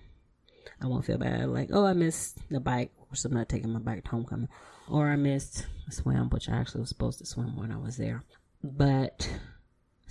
I 0.82 0.88
won't 0.88 1.06
feel 1.06 1.18
bad. 1.18 1.50
Like, 1.50 1.70
oh, 1.74 1.86
I 1.86 1.94
missed 1.94 2.38
the 2.50 2.60
bike, 2.60 2.92
or 3.10 3.16
so 3.16 3.30
I'm 3.30 3.36
not 3.36 3.50
taking 3.50 3.72
my 3.72 3.80
bike 3.80 4.04
to 4.04 4.10
homecoming, 4.10 4.50
or 4.90 5.10
I 5.10 5.16
missed 5.16 5.68
a 5.88 5.92
swim, 5.92 6.30
which 6.30 6.50
I 6.50 6.54
actually 6.54 6.82
was 6.82 6.90
supposed 6.90 7.20
to 7.20 7.26
swim 7.26 7.58
when 7.58 7.72
I 7.72 7.78
was 7.78 7.98
there. 7.98 8.24
But 8.64 9.30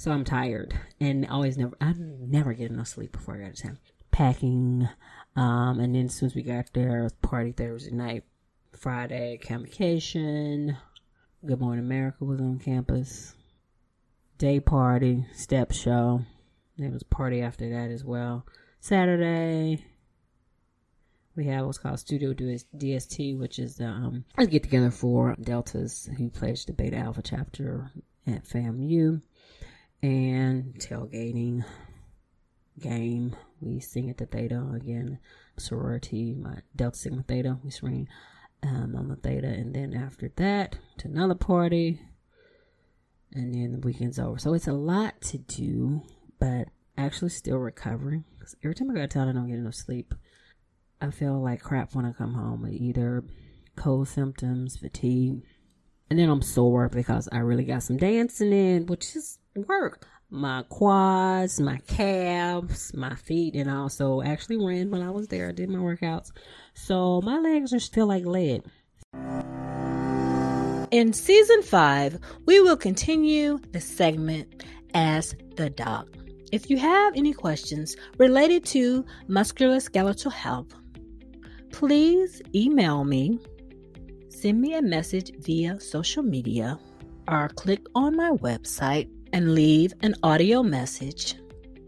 so 0.00 0.12
I'm 0.12 0.24
tired, 0.24 0.72
and 0.98 1.26
always 1.26 1.58
never, 1.58 1.76
I 1.78 1.92
never 1.98 2.54
get 2.54 2.70
enough 2.70 2.86
sleep 2.86 3.12
before 3.12 3.34
I 3.34 3.44
got 3.44 3.54
to 3.56 3.62
town. 3.64 3.78
Packing, 4.10 4.88
um, 5.36 5.78
and 5.78 5.94
then 5.94 6.06
as 6.06 6.14
soon 6.14 6.28
as 6.28 6.34
we 6.34 6.42
got 6.42 6.72
there, 6.72 7.10
party 7.20 7.52
Thursday 7.52 7.90
night, 7.90 8.24
Friday, 8.72 9.36
convocation. 9.36 10.78
Good 11.44 11.60
Morning 11.60 11.84
America 11.84 12.24
was 12.24 12.40
on 12.40 12.60
campus 12.60 13.34
day 14.38 14.58
party, 14.58 15.26
step 15.34 15.70
show. 15.70 16.22
There 16.78 16.90
was 16.90 17.02
party 17.02 17.42
after 17.42 17.68
that 17.68 17.90
as 17.90 18.02
well. 18.02 18.46
Saturday, 18.80 19.84
we 21.36 21.44
have 21.48 21.66
what's 21.66 21.76
called 21.76 22.00
Studio 22.00 22.32
DST, 22.32 23.38
which 23.38 23.58
is 23.58 23.76
the 23.76 23.88
um, 23.88 24.24
get 24.48 24.62
together 24.62 24.90
for 24.90 25.36
Deltas 25.38 26.08
who 26.16 26.30
pledged 26.30 26.68
the 26.68 26.72
Beta 26.72 26.96
Alpha 26.96 27.20
chapter 27.20 27.90
at 28.26 28.46
FAMU 28.46 29.20
and 30.02 30.74
tailgating 30.78 31.64
game. 32.78 33.36
We 33.60 33.80
sing 33.80 34.08
at 34.10 34.18
the 34.18 34.26
Theta 34.26 34.66
again, 34.74 35.18
sorority, 35.58 36.34
my 36.34 36.58
Delta 36.74 36.96
Sigma 36.96 37.22
Theta. 37.22 37.58
We 37.62 37.70
sing 37.70 38.08
um, 38.62 38.94
on 38.96 39.08
the 39.08 39.16
Theta, 39.16 39.48
and 39.48 39.74
then 39.74 39.94
after 39.94 40.30
that 40.36 40.78
to 40.98 41.08
another 41.08 41.34
party 41.34 42.00
and 43.32 43.54
then 43.54 43.72
the 43.72 43.78
weekend's 43.78 44.18
over. 44.18 44.38
So 44.38 44.54
it's 44.54 44.66
a 44.66 44.72
lot 44.72 45.20
to 45.22 45.38
do, 45.38 46.02
but 46.38 46.68
actually 46.96 47.30
still 47.30 47.58
recovering. 47.58 48.24
Because 48.38 48.56
every 48.62 48.74
time 48.74 48.90
I 48.90 48.94
go 48.94 49.00
to 49.00 49.08
town, 49.08 49.28
I 49.28 49.32
don't 49.32 49.48
get 49.48 49.58
enough 49.58 49.74
sleep. 49.74 50.14
I 51.00 51.10
feel 51.10 51.40
like 51.40 51.62
crap 51.62 51.94
when 51.94 52.04
I 52.04 52.12
come 52.12 52.34
home. 52.34 52.62
With 52.62 52.72
either 52.72 53.24
cold 53.76 54.08
symptoms, 54.08 54.76
fatigue, 54.76 55.42
and 56.08 56.18
then 56.18 56.28
I'm 56.28 56.42
sore 56.42 56.88
because 56.88 57.28
I 57.30 57.38
really 57.38 57.64
got 57.64 57.82
some 57.82 57.96
dancing 57.96 58.52
in, 58.52 58.86
which 58.86 59.14
is 59.16 59.38
work. 59.56 60.06
My 60.30 60.62
quads, 60.68 61.60
my 61.60 61.78
calves, 61.88 62.94
my 62.94 63.14
feet, 63.16 63.54
and 63.54 63.68
also 63.68 64.22
actually 64.22 64.64
ran 64.64 64.90
when 64.90 65.02
I 65.02 65.10
was 65.10 65.28
there. 65.28 65.48
I 65.48 65.52
did 65.52 65.68
my 65.68 65.80
workouts. 65.80 66.30
So 66.74 67.20
my 67.22 67.38
legs 67.38 67.72
are 67.72 67.80
still 67.80 68.06
like 68.06 68.24
lead. 68.24 68.62
In 70.92 71.12
season 71.12 71.62
five, 71.62 72.18
we 72.46 72.60
will 72.60 72.76
continue 72.76 73.58
the 73.72 73.80
segment 73.80 74.64
Ask 74.94 75.36
the 75.56 75.70
Doc. 75.70 76.08
If 76.52 76.68
you 76.68 76.78
have 76.78 77.14
any 77.16 77.32
questions 77.32 77.96
related 78.18 78.64
to 78.66 79.04
musculoskeletal 79.28 80.32
health, 80.32 80.74
please 81.72 82.42
email 82.54 83.04
me, 83.04 83.38
send 84.28 84.60
me 84.60 84.74
a 84.74 84.82
message 84.82 85.30
via 85.38 85.78
social 85.78 86.24
media, 86.24 86.78
or 87.28 87.48
click 87.50 87.86
on 87.94 88.16
my 88.16 88.30
website 88.30 89.08
and 89.32 89.54
leave 89.54 89.92
an 90.02 90.14
audio 90.22 90.62
message. 90.62 91.34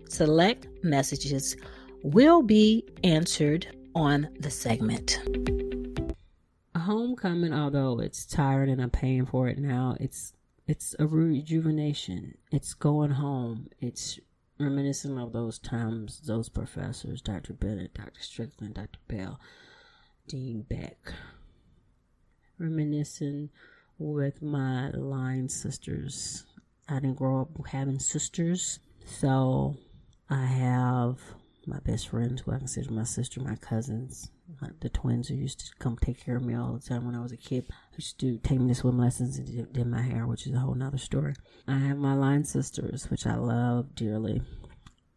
Select 0.08 0.68
messages 0.82 1.56
will 2.02 2.42
be 2.42 2.84
answered 3.04 3.66
on 3.94 4.28
the 4.40 4.50
segment 4.50 5.20
A 6.74 6.78
homecoming, 6.78 7.52
although 7.52 8.00
it's 8.00 8.26
tired 8.26 8.68
and 8.68 8.80
I'm 8.80 8.90
paying 8.90 9.26
for 9.26 9.48
it 9.48 9.58
now, 9.58 9.96
it's 10.00 10.32
it's 10.66 10.94
a 10.98 11.06
rejuvenation. 11.06 12.36
It's 12.50 12.74
going 12.74 13.10
home. 13.10 13.68
It's 13.80 14.20
reminiscent 14.58 15.18
of 15.18 15.32
those 15.32 15.58
times, 15.58 16.20
those 16.24 16.48
professors, 16.48 17.20
Dr. 17.20 17.52
Bennett, 17.52 17.94
Dr. 17.94 18.20
Strickland, 18.20 18.74
Dr. 18.74 19.00
Bell, 19.08 19.40
Dean 20.28 20.62
Beck. 20.62 21.12
Reminiscing 22.58 23.50
with 23.98 24.40
my 24.40 24.90
line 24.90 25.48
sisters. 25.48 26.44
I 26.88 26.94
didn't 26.94 27.16
grow 27.16 27.42
up 27.42 27.66
having 27.68 27.98
sisters, 27.98 28.78
so 29.04 29.76
I 30.28 30.44
have 30.44 31.18
my 31.66 31.78
best 31.80 32.08
friends 32.08 32.40
who 32.40 32.52
I 32.52 32.58
consider 32.58 32.90
my 32.92 33.04
sister, 33.04 33.40
my 33.40 33.56
cousins, 33.56 34.30
the 34.80 34.88
twins 34.88 35.28
who 35.28 35.34
used 35.34 35.60
to 35.60 35.74
come 35.78 35.96
take 35.96 36.24
care 36.24 36.36
of 36.36 36.42
me 36.42 36.54
all 36.54 36.72
the 36.72 36.80
time 36.80 37.06
when 37.06 37.14
I 37.14 37.22
was 37.22 37.32
a 37.32 37.36
kid. 37.36 37.66
Used 37.96 38.18
to 38.20 38.38
take 38.38 38.60
me 38.60 38.68
to 38.68 38.74
swim 38.74 38.98
lessons 38.98 39.38
and 39.38 39.46
did, 39.46 39.72
did 39.72 39.86
my 39.86 40.02
hair, 40.02 40.26
which 40.26 40.46
is 40.46 40.54
a 40.54 40.58
whole 40.58 40.74
nother 40.74 40.98
story. 40.98 41.34
I 41.66 41.78
have 41.78 41.98
my 41.98 42.14
line 42.14 42.44
sisters, 42.44 43.10
which 43.10 43.26
I 43.26 43.36
love 43.36 43.94
dearly. 43.94 44.42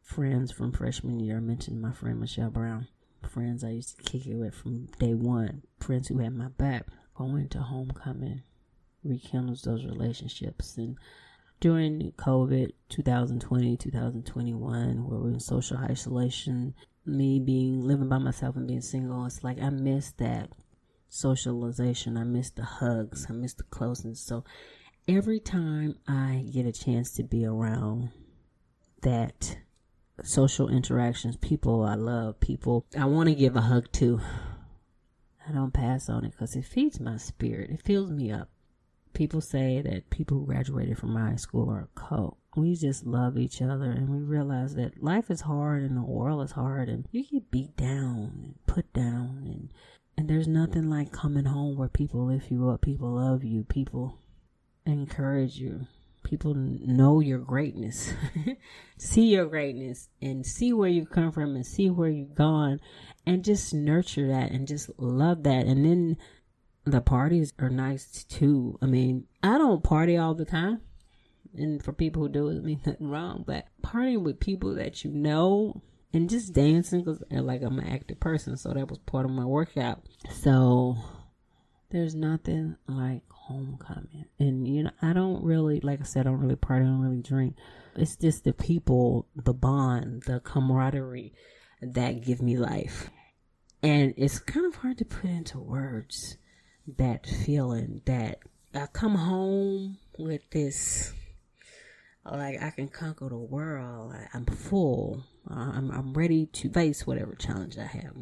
Friends 0.02 0.52
from 0.52 0.72
freshman 0.72 1.20
year. 1.20 1.38
I 1.38 1.40
mentioned 1.40 1.82
my 1.82 1.92
friend 1.92 2.20
Michelle 2.20 2.52
Brown. 2.52 2.88
Friends 3.28 3.64
I 3.64 3.70
used 3.70 3.98
to 3.98 4.04
kick 4.04 4.28
it 4.28 4.36
with 4.36 4.54
from 4.54 4.86
day 5.00 5.14
one. 5.16 5.64
Friends 5.80 6.08
who 6.08 6.20
had 6.20 6.34
my 6.34 6.50
back. 6.50 6.88
Going 7.16 7.48
to 7.50 7.60
homecoming 7.60 8.44
rekindles 9.04 9.62
those 9.62 9.86
relationships 9.86 10.78
and 10.78 10.98
during 11.66 12.12
COVID 12.12 12.70
2020, 12.90 13.76
2021, 13.78 15.04
where 15.04 15.20
we're 15.20 15.32
in 15.32 15.40
social 15.40 15.78
isolation, 15.78 16.76
me 17.08 17.40
being 17.40 17.84
living 17.84 18.08
by 18.08 18.20
myself 18.20 18.56
and 18.56 18.68
being 18.68 18.82
single, 18.82 19.26
it's 19.26 19.44
like 19.44 19.60
I 19.60 19.72
miss 19.72 20.12
that 20.18 20.52
socialization. 21.10 22.18
I 22.18 22.24
miss 22.24 22.52
the 22.52 22.62
hugs. 22.62 23.26
I 23.28 23.34
miss 23.34 23.56
the 23.56 23.64
closeness. 23.64 24.20
So 24.20 24.44
every 25.08 25.40
time 25.40 25.96
I 26.08 26.46
get 26.54 26.68
a 26.68 26.72
chance 26.72 27.14
to 27.14 27.24
be 27.24 27.48
around 27.48 28.12
that 29.02 29.58
social 30.22 30.70
interactions, 30.70 31.36
people 31.36 31.82
I 31.82 31.96
love, 31.96 32.40
people 32.40 32.86
I 32.96 33.06
want 33.06 33.30
to 33.30 33.34
give 33.34 33.56
a 33.56 33.62
hug 33.62 33.92
to, 33.94 34.22
I 35.50 35.52
don't 35.52 35.74
pass 35.74 36.10
on 36.10 36.26
it 36.26 36.34
because 36.34 36.56
it 36.56 36.66
feeds 36.66 37.00
my 37.00 37.18
spirit. 37.18 37.72
It 37.72 37.82
fills 37.82 38.12
me 38.12 38.32
up. 38.32 38.50
People 39.16 39.42
say 39.42 39.82
that 39.82 40.12
people 40.12 40.38
who 40.38 40.46
graduated 40.46 41.00
from 41.00 41.14
my 41.14 41.36
school 41.36 41.72
are 41.72 41.90
a 41.90 42.00
cult 42.00 42.38
we 42.56 42.76
just 42.76 43.06
love 43.06 43.38
each 43.38 43.62
other 43.62 43.92
and 43.92 44.10
we 44.10 44.20
realize 44.20 44.76
that 44.76 45.04
life 45.04 45.30
is 45.30 45.42
hard 45.42 45.84
and 45.84 45.98
the 45.98 46.02
world 46.02 46.44
is 46.44 46.52
hard 46.52 46.88
and 46.88 47.06
you 47.12 47.24
get 47.24 47.52
beat 47.52 47.76
down 47.76 48.32
and 48.34 48.56
put 48.66 48.92
down 48.94 49.44
and 49.46 49.70
and 50.18 50.30
there's 50.30 50.48
nothing 50.48 50.90
like 50.90 51.12
coming 51.12 51.46
home 51.46 51.78
where 51.78 51.90
people 51.90 52.28
lift 52.28 52.50
you 52.50 52.70
up, 52.70 52.82
people 52.82 53.10
love 53.10 53.44
you, 53.44 53.66
people 53.66 54.18
encourage 54.86 55.58
you, 55.58 55.88
people 56.24 56.54
know 56.56 57.20
your 57.20 57.40
greatness, 57.40 58.14
see 58.98 59.34
your 59.34 59.46
greatness, 59.46 60.08
and 60.22 60.46
see 60.46 60.72
where 60.72 60.88
you 60.88 61.06
come 61.06 61.34
from 61.34 61.54
and 61.56 61.66
see 61.66 61.90
where 61.90 62.08
you've 62.08 62.34
gone, 62.34 62.80
and 63.26 63.44
just 63.44 63.74
nurture 63.74 64.30
that 64.30 64.52
and 64.52 64.70
just 64.70 64.90
love 64.98 65.44
that. 65.44 65.66
And 65.66 65.84
then 65.86 66.18
the 66.86 67.02
parties 67.02 67.54
are 67.60 67.70
nice 67.70 68.24
too. 68.24 68.78
I 68.82 68.86
mean, 68.86 69.26
I 69.44 69.58
don't 69.58 69.84
party 69.84 70.18
all 70.18 70.34
the 70.34 70.46
time 70.46 70.82
and 71.58 71.84
for 71.84 71.94
people 71.94 72.24
who 72.24 72.30
do 72.30 72.50
it, 72.50 72.58
I 72.58 72.60
mean 72.60 72.82
nothing 72.86 73.10
wrong. 73.10 73.44
But 73.46 73.68
partying 73.82 74.24
with 74.24 74.40
people 74.40 74.76
that 74.76 75.04
you 75.04 75.12
know 75.12 75.82
and 76.14 76.30
just 76.30 76.54
dancing 76.54 77.04
because 77.04 77.24
like 77.30 77.62
I'm 77.62 77.80
an 77.80 77.88
active 77.88 78.20
person, 78.20 78.58
so 78.58 78.74
that 78.74 78.90
was 78.90 79.00
part 79.00 79.26
of 79.26 79.32
my 79.32 79.46
workout. 79.46 80.04
So 80.32 80.98
there's 81.90 82.16
nothing 82.16 82.76
like 82.88 83.24
homecoming, 83.30 84.26
and 84.40 84.68
you 84.68 84.84
know 84.84 84.92
I 85.02 85.14
don't 85.14 85.44
really, 85.44 85.80
like 85.82 86.02
I 86.02 86.06
said, 86.06 86.28
I 86.28 86.30
don't 86.32 86.40
really 86.40 86.56
party, 86.56 86.86
I 86.86 86.88
don't 86.88 87.02
really 87.02 87.22
drink. 87.22 87.56
It's 87.96 88.16
just 88.16 88.44
the 88.44 88.54
people, 88.54 89.28
the 89.36 89.54
bond, 89.54 90.24
the 90.24 90.42
camaraderie. 90.42 91.34
that 91.82 92.26
give 92.26 92.42
me 92.42 92.58
life. 92.58 93.10
And 93.82 94.14
it's 94.18 94.40
kind 94.40 94.66
of 94.66 94.76
hard 94.76 94.98
to 94.98 95.06
put 95.06 95.30
into 95.30 95.60
words 95.60 96.38
that 96.98 97.26
feeling 97.26 98.02
that 98.06 98.40
I 98.74 98.88
come 98.88 99.16
home 99.16 99.98
with 100.18 100.42
this 100.52 101.14
like 102.30 102.62
I 102.62 102.72
can 102.72 102.88
conquer 102.88 103.30
the 103.30 103.38
world. 103.38 104.14
I'm 104.34 104.46
full. 104.46 105.24
Uh, 105.50 105.72
I'm 105.76 105.92
I'm 105.92 106.14
ready 106.14 106.48
to 106.48 106.70
face 106.70 107.06
whatever 107.06 107.36
challenge 107.36 107.78
I 107.78 107.86
have 107.86 108.16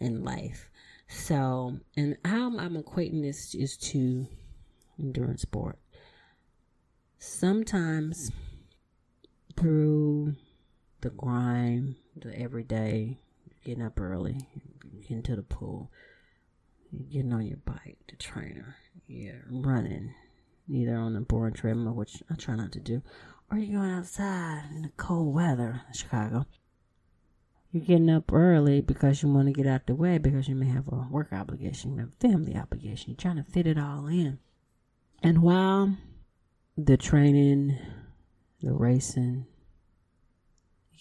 in 0.00 0.24
life. 0.24 0.68
So, 1.08 1.78
and 1.96 2.16
how 2.24 2.56
I'm 2.58 2.82
equating 2.82 3.22
this 3.22 3.54
is 3.54 3.76
to 3.78 4.26
endurance 4.98 5.42
sport. 5.42 5.78
Sometimes 7.18 8.32
through 9.56 10.34
the 11.02 11.10
grind, 11.10 11.96
the 12.16 12.38
everyday, 12.38 13.18
getting 13.64 13.84
up 13.84 14.00
early, 14.00 14.38
getting 15.02 15.22
to 15.24 15.36
the 15.36 15.42
pool, 15.42 15.90
getting 17.10 17.32
on 17.32 17.46
your 17.46 17.58
bike, 17.58 17.98
the 18.08 18.16
trainer, 18.16 18.76
you're 19.06 19.44
running, 19.50 20.14
either 20.68 20.96
on 20.96 21.14
the 21.14 21.20
boring 21.20 21.54
treadmill, 21.54 21.94
which 21.94 22.22
I 22.30 22.34
try 22.34 22.56
not 22.56 22.72
to 22.72 22.80
do, 22.80 23.02
or 23.50 23.58
you're 23.58 23.80
going 23.80 23.90
outside 23.90 24.64
in 24.74 24.82
the 24.82 24.90
cold 24.96 25.34
weather 25.34 25.82
in 25.88 25.94
Chicago. 25.94 26.46
You're 27.70 27.84
getting 27.84 28.10
up 28.10 28.32
early 28.32 28.82
because 28.82 29.22
you 29.22 29.30
want 29.30 29.48
to 29.48 29.52
get 29.52 29.66
out 29.66 29.86
the 29.86 29.94
way 29.94 30.18
because 30.18 30.46
you 30.46 30.54
may 30.54 30.66
have 30.66 30.88
a 30.88 31.06
work 31.10 31.32
obligation, 31.32 31.94
you 31.94 32.00
have 32.00 32.10
a 32.10 32.28
family 32.28 32.56
obligation. 32.56 33.10
You're 33.10 33.16
trying 33.16 33.42
to 33.42 33.50
fit 33.50 33.66
it 33.66 33.78
all 33.78 34.06
in. 34.06 34.38
And 35.22 35.42
while 35.42 35.96
the 36.76 36.96
training, 36.98 37.78
the 38.60 38.72
racing, 38.72 39.46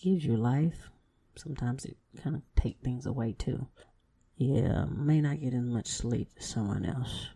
gives 0.01 0.25
you 0.25 0.35
life, 0.35 0.89
sometimes 1.35 1.85
it 1.85 1.97
kind 2.23 2.35
of 2.35 2.41
take 2.55 2.77
things 2.81 3.05
away 3.05 3.35
too. 3.37 3.67
Yeah, 4.41 4.85
may 4.85 5.21
not 5.21 5.39
get 5.39 5.53
as 5.53 5.61
much 5.61 5.85
sleep 5.85 6.29
as 6.39 6.47
someone 6.47 6.83
else. 6.83 7.27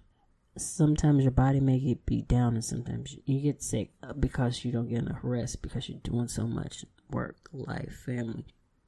Sometimes 0.58 1.22
your 1.22 1.30
body 1.30 1.60
may 1.60 1.78
get 1.78 2.04
beat 2.08 2.28
down, 2.28 2.56
and 2.56 2.66
sometimes 2.66 3.16
you 3.26 3.42
get 3.42 3.62
sick 3.62 3.92
uh, 4.02 4.14
because 4.14 4.66
you 4.66 4.72
don't 4.72 4.90
get 4.90 5.04
enough 5.04 5.20
rest 5.22 5.62
because 5.62 5.88
you're 5.88 6.00
doing 6.00 6.28
so 6.28 6.48
much 6.48 6.84
work, 7.12 7.36
life, 7.54 7.94
family 8.08 8.44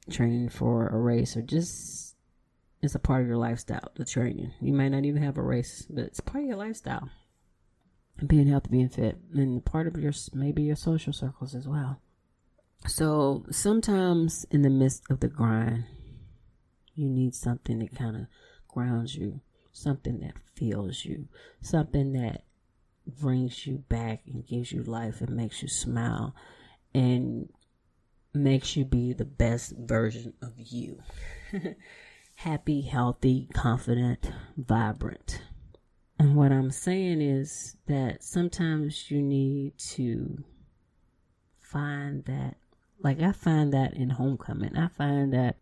training 0.09 0.50
for 0.50 0.88
a 0.88 0.97
race 0.97 1.38
or 1.38 1.43
just 1.43 2.15
it's 2.81 2.95
a 2.95 3.00
part 3.00 3.21
of 3.21 3.27
your 3.27 3.38
lifestyle, 3.38 3.91
the 3.95 4.05
training. 4.05 4.51
You 4.62 4.74
might 4.74 4.89
not 4.89 5.05
even 5.05 5.21
have 5.21 5.38
a 5.38 5.43
race, 5.43 5.86
but 5.88 6.05
it's 6.05 6.19
part 6.19 6.43
of 6.43 6.47
your 6.47 6.57
lifestyle. 6.57 7.09
Being 8.25 8.47
healthy, 8.47 8.69
being 8.71 8.89
fit, 8.89 9.19
and 9.36 9.63
part 9.63 9.86
of 9.86 9.95
your 9.97 10.13
maybe 10.33 10.63
your 10.63 10.75
social 10.75 11.13
circles 11.13 11.53
as 11.53 11.67
well. 11.67 12.01
So 12.88 13.45
sometimes 13.51 14.47
in 14.50 14.63
the 14.63 14.71
midst 14.71 15.03
of 15.12 15.19
the 15.19 15.27
grind, 15.27 15.86
you 16.98 17.10
need 17.10 17.36
something 17.36 17.80
that 17.80 17.96
kind 17.96 18.16
of 18.16 18.27
grounds 18.68 19.16
you, 19.16 19.42
something 19.72 20.20
that 20.20 20.34
fills 20.56 21.06
you, 21.06 21.27
something 21.62 22.13
that 22.13 22.44
brings 23.06 23.66
you 23.66 23.84
back 23.89 24.22
and 24.25 24.46
gives 24.46 24.72
you 24.72 24.84
life 24.84 25.22
and 25.22 25.36
makes 25.36 25.62
you 25.62 25.68
smile 25.68 26.36
and 26.94 27.50
makes 28.34 28.75
you 28.75 28.86
be 28.86 29.13
the 29.13 29.25
best 29.25 29.74
version 29.77 30.34
of 30.42 30.54
you. 30.58 31.00
Happy, 32.36 32.82
healthy, 32.82 33.48
confident, 33.54 34.32
vibrant. 34.58 35.42
And 36.20 36.36
what 36.36 36.51
I'm 36.51 36.72
saying 36.72 37.22
is 37.22 37.75
that 37.88 38.24
sometimes 38.24 39.10
you 39.10 39.22
need 39.22 39.77
to 39.96 40.44
find 41.60 42.25
that, 42.25 42.58
like 43.00 43.22
I 43.22 43.32
find 43.32 43.74
that 43.74 43.94
in 43.94 44.10
homecoming. 44.10 44.75
I 44.75 44.88
find 44.88 45.34
that, 45.34 45.58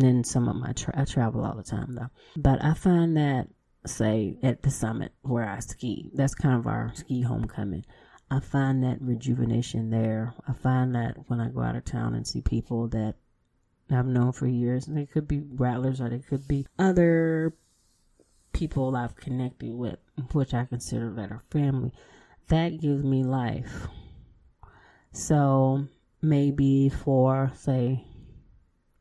then 0.00 0.24
some 0.24 0.48
of 0.48 0.56
my, 0.56 0.72
tra- 0.72 0.98
I 1.00 1.04
travel 1.04 1.44
all 1.44 1.54
the 1.54 1.62
time 1.62 1.94
though, 1.94 2.10
but 2.36 2.62
I 2.64 2.74
find 2.74 3.16
that, 3.16 3.48
say, 3.86 4.36
at 4.42 4.62
the 4.62 4.70
summit 4.70 5.12
where 5.22 5.48
I 5.48 5.60
ski, 5.60 6.10
that's 6.14 6.34
kind 6.34 6.58
of 6.58 6.66
our 6.66 6.92
ski 6.94 7.22
homecoming. 7.22 7.84
I 8.30 8.40
find 8.40 8.82
that 8.82 9.00
rejuvenation 9.00 9.90
there. 9.90 10.34
I 10.48 10.54
find 10.54 10.94
that 10.94 11.16
when 11.28 11.40
I 11.40 11.48
go 11.48 11.60
out 11.60 11.76
of 11.76 11.84
town 11.84 12.14
and 12.14 12.26
see 12.26 12.40
people 12.40 12.88
that 12.88 13.14
I've 13.90 14.06
known 14.06 14.32
for 14.32 14.46
years, 14.46 14.88
and 14.88 14.96
they 14.96 15.06
could 15.06 15.28
be 15.28 15.40
rattlers 15.40 16.00
or 16.00 16.08
they 16.08 16.20
could 16.20 16.48
be 16.48 16.66
other 16.78 17.54
people 18.52 18.96
I've 18.96 19.14
connected 19.14 19.74
with, 19.74 19.98
which 20.32 20.54
I 20.54 20.64
consider 20.64 21.12
that 21.12 21.30
are 21.30 21.42
family, 21.50 21.92
that 22.48 22.80
gives 22.80 23.04
me 23.04 23.24
life. 23.24 23.88
So 25.12 25.86
maybe 26.22 26.88
for, 26.88 27.52
say, 27.54 28.04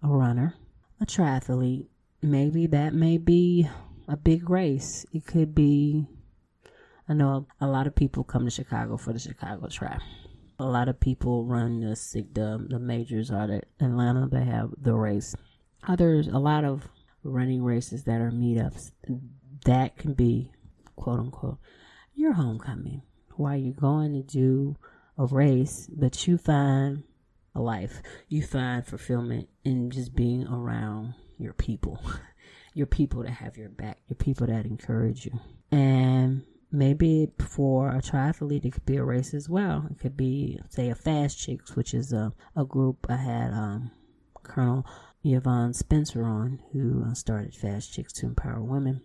a 0.04 0.08
runner, 0.08 0.56
a 1.04 1.06
triathlete, 1.06 1.88
maybe 2.22 2.66
that 2.66 2.94
may 2.94 3.18
be 3.18 3.68
a 4.08 4.16
big 4.16 4.50
race. 4.50 5.06
It 5.12 5.26
could 5.26 5.54
be 5.54 6.08
I 7.10 7.14
know 7.14 7.46
a 7.60 7.68
lot 7.68 7.88
of 7.88 7.96
people 7.96 8.24
come 8.24 8.46
to 8.46 8.50
Chicago 8.50 8.96
for 8.96 9.12
the 9.12 9.20
Chicago 9.20 9.68
Tri. 9.68 10.00
A 10.60 10.66
lot 10.66 10.88
of 10.88 11.02
people 11.02 11.44
run 11.44 11.82
the 11.82 11.96
the, 12.32 12.66
the 12.70 12.80
majors 12.80 13.32
out 13.32 13.50
at 13.50 13.66
Atlanta. 13.82 14.30
They 14.32 14.46
have 14.46 14.70
the 14.82 14.94
race. 14.94 15.36
Others, 15.86 16.28
a 16.28 16.40
lot 16.40 16.64
of 16.64 16.88
running 17.24 17.62
races 17.62 18.06
that 18.06 18.22
are 18.22 18.32
meetups. 18.32 18.92
That 19.66 19.98
can 19.98 20.14
be, 20.14 20.52
quote 20.96 21.20
unquote, 21.20 21.58
your 22.16 22.34
homecoming. 22.34 23.02
While 23.36 23.58
you're 23.58 23.74
going 23.74 24.14
to 24.14 24.22
do 24.24 24.78
a 25.18 25.26
race, 25.26 25.90
but 25.94 26.26
you 26.26 26.38
find 26.38 27.04
a 27.56 27.62
life. 27.62 28.02
You 28.28 28.44
find 28.44 28.86
fulfillment 28.86 29.50
in 29.64 29.92
just 29.92 30.16
being 30.16 30.48
around 30.48 31.14
your 31.38 31.54
people, 31.54 32.00
your 32.74 32.88
people 32.88 33.24
that 33.24 33.32
have 33.32 33.58
your 33.58 33.70
back, 33.70 34.00
your 34.08 34.18
people 34.18 34.48
that 34.48 34.66
encourage 34.66 35.26
you. 35.26 35.40
And 35.72 36.44
maybe 36.72 37.30
for 37.40 37.90
a 37.90 38.02
triathlete, 38.02 38.66
it 38.66 38.74
could 38.74 38.86
be 38.86 38.98
a 38.98 39.04
race 39.04 39.34
as 39.34 39.48
well. 39.48 39.88
It 39.92 40.00
could 40.00 40.18
be, 40.18 40.60
say, 40.70 40.90
a 40.90 40.96
Fast 40.96 41.40
Chicks, 41.40 41.76
which 41.76 41.94
is 41.94 42.12
a, 42.12 42.34
a 42.56 42.66
group 42.66 43.06
I 43.10 43.18
had 43.18 43.52
um, 43.54 43.92
Colonel 44.42 44.86
Yvonne 45.24 45.74
Spencer 45.74 46.26
on, 46.26 46.60
who 46.74 47.06
uh, 47.06 47.14
started 47.14 47.56
Fast 47.56 47.94
Chicks 47.94 48.12
to 48.14 48.26
empower 48.26 48.62
women. 48.62 49.02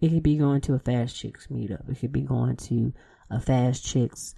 It 0.00 0.08
could 0.08 0.22
be 0.22 0.36
going 0.36 0.60
to 0.62 0.74
a 0.74 0.78
Fast 0.78 1.16
Chicks 1.16 1.46
meetup. 1.46 1.88
It 1.88 2.00
could 2.00 2.12
be 2.12 2.22
going 2.22 2.56
to 2.56 2.92
a 3.30 3.40
Fast 3.40 3.84
Chicks 3.84 4.34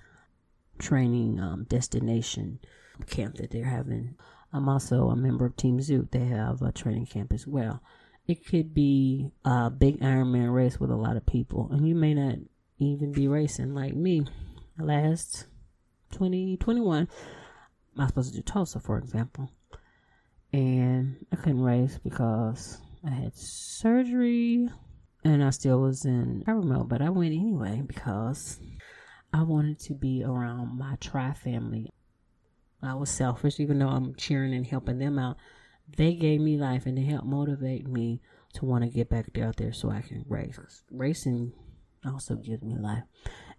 training 0.79 1.41
um, 1.41 1.65
destination 1.69 2.59
camp 3.07 3.37
that 3.37 3.51
they're 3.51 3.65
having. 3.65 4.17
I'm 4.53 4.69
also 4.69 5.09
a 5.09 5.17
member 5.17 5.45
of 5.47 5.57
Team 5.57 5.79
Zoot. 5.79 6.11
They 6.11 6.25
have 6.27 6.63
a 6.63 6.73
training 6.73 7.07
camp 7.07 7.33
as 7.33 7.47
well. 7.47 7.83
It 8.27 8.47
could 8.47 8.75
be 8.75 9.31
a 9.45 9.71
big 9.71 10.01
Ironman 10.01 10.53
race 10.53 10.81
with 10.81 10.91
a 10.91 10.97
lot 10.97 11.17
of 11.17 11.27
people, 11.27 11.69
and 11.71 11.87
you 11.87 11.95
may 11.95 12.15
not 12.15 12.39
even 12.79 13.13
be 13.13 13.29
racing 13.29 13.75
like 13.75 13.95
me. 13.95 14.27
Last 14.79 15.47
2021, 16.13 17.09
I 17.99 18.01
was 18.01 18.09
supposed 18.09 18.31
to 18.31 18.37
do 18.37 18.43
Tulsa, 18.43 18.81
for 18.81 18.99
example, 18.99 19.51
and 20.53 21.25
I 21.33 21.37
couldn't 21.37 21.63
race 21.63 21.99
because 22.03 22.79
I 23.05 23.11
had 23.11 23.37
surgery 23.37 24.69
and 25.25 25.43
I 25.43 25.51
still 25.51 25.81
was 25.81 26.05
in 26.05 26.45
remote, 26.47 26.89
but 26.89 27.03
I 27.03 27.11
went 27.11 27.33
anyway 27.33 27.83
because 27.87 28.59
I 29.33 29.43
wanted 29.43 29.79
to 29.81 29.95
be 29.95 30.23
around 30.25 30.79
my 30.79 30.97
tri 31.01 31.33
family. 31.33 31.91
I 32.83 32.95
was 32.95 33.11
selfish, 33.11 33.59
even 33.61 33.79
though 33.79 33.89
I'm 33.89 34.15
cheering 34.15 34.55
and 34.55 34.67
helping 34.67 34.99
them 34.99 35.19
out. 35.19 35.37
They 35.97 36.15
gave 36.15 36.41
me 36.41 36.57
life 36.57 36.87
and 36.87 36.99
they 36.99 37.03
helped 37.03 37.27
motivate 37.27 37.87
me 37.87 38.21
to 38.55 38.65
want 38.65 38.85
to 38.85 38.91
get 38.91 39.09
back 39.09 39.39
out 39.39 39.57
there 39.57 39.73
so 39.73 39.91
I 39.91 40.01
can 40.01 40.25
race. 40.29 40.83
Racing 40.91 41.53
also 42.05 42.37
gives 42.37 42.63
me 42.63 42.77
life. 42.77 43.05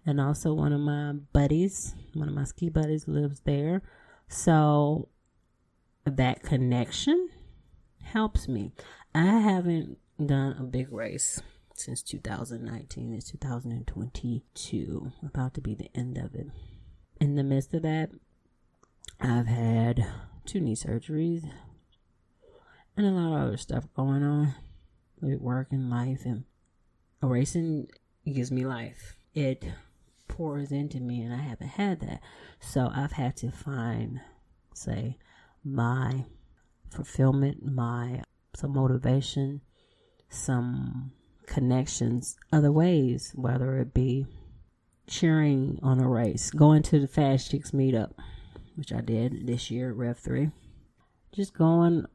And 0.06 0.20
also, 0.20 0.54
one 0.54 0.72
of 0.72 0.80
my 0.80 1.12
buddies, 1.32 1.94
one 2.14 2.28
of 2.28 2.34
my 2.34 2.44
ski 2.44 2.68
buddies, 2.68 3.08
lives 3.08 3.40
there. 3.44 3.82
So 4.28 5.08
that 6.04 6.42
connection 6.42 7.28
helps 8.02 8.48
me. 8.48 8.72
I 9.14 9.24
haven't 9.24 9.98
done 10.24 10.56
a 10.58 10.62
big 10.62 10.92
race 10.92 11.42
since 11.74 12.02
2019. 12.02 13.12
It's 13.12 13.30
2022, 13.30 15.12
about 15.24 15.54
to 15.54 15.60
be 15.60 15.74
the 15.74 15.90
end 15.94 16.18
of 16.18 16.34
it. 16.34 16.46
In 17.20 17.34
the 17.34 17.42
midst 17.42 17.74
of 17.74 17.82
that, 17.82 18.10
I've 19.20 19.46
had 19.46 20.06
two 20.46 20.60
knee 20.60 20.76
surgeries 20.76 21.50
and 22.96 23.06
a 23.06 23.10
lot 23.10 23.36
of 23.36 23.48
other 23.48 23.56
stuff 23.56 23.84
going 23.94 24.22
on 24.22 24.54
with 25.20 25.40
work 25.40 25.68
and 25.70 25.90
life 25.90 26.24
and 26.24 26.44
racing 27.22 27.88
gives 28.24 28.50
me 28.50 28.64
life. 28.64 29.16
It 29.34 29.64
pours 30.28 30.70
into 30.70 31.00
me, 31.00 31.22
and 31.22 31.34
I 31.34 31.38
haven't 31.38 31.68
had 31.68 32.00
that. 32.00 32.20
So 32.60 32.90
I've 32.94 33.12
had 33.12 33.36
to 33.38 33.50
find, 33.50 34.20
say, 34.74 35.16
my 35.64 36.26
fulfillment, 36.90 37.64
my 37.64 38.22
some 38.54 38.74
motivation, 38.74 39.60
some 40.28 41.12
connections, 41.46 42.36
other 42.52 42.72
ways, 42.72 43.32
whether 43.34 43.78
it 43.78 43.94
be 43.94 44.26
cheering 45.06 45.78
on 45.82 46.00
a 46.00 46.08
race, 46.08 46.50
going 46.50 46.82
to 46.84 47.00
the 47.00 47.08
Fast 47.08 47.50
Chicks 47.50 47.70
meetup, 47.70 48.12
which 48.78 48.92
I 48.92 49.00
did 49.00 49.44
this 49.48 49.72
year 49.72 49.92
Rev 49.92 50.16
3, 50.16 50.50
just 51.32 51.52
going 51.52 52.06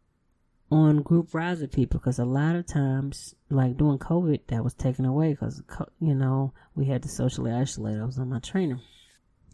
on 0.71 1.02
group 1.02 1.34
rides 1.34 1.60
with 1.60 1.73
people 1.73 1.99
because 1.99 2.19
a 2.19 2.26
lot 2.26 2.56
of 2.56 2.65
times, 2.65 3.36
like 3.49 3.76
during 3.76 3.99
COVID, 3.99 4.47
that 4.47 4.63
was 4.63 4.73
taken 4.73 5.04
away 5.04 5.32
because, 5.32 5.62
you 5.99 6.15
know, 6.15 6.54
we 6.73 6.86
had 6.86 7.04
to 7.04 7.10
socially 7.10 7.52
isolate. 7.52 7.99
I 7.99 8.06
was 8.06 8.17
on 8.17 8.30
my 8.30 8.39
trainer. 8.39 8.80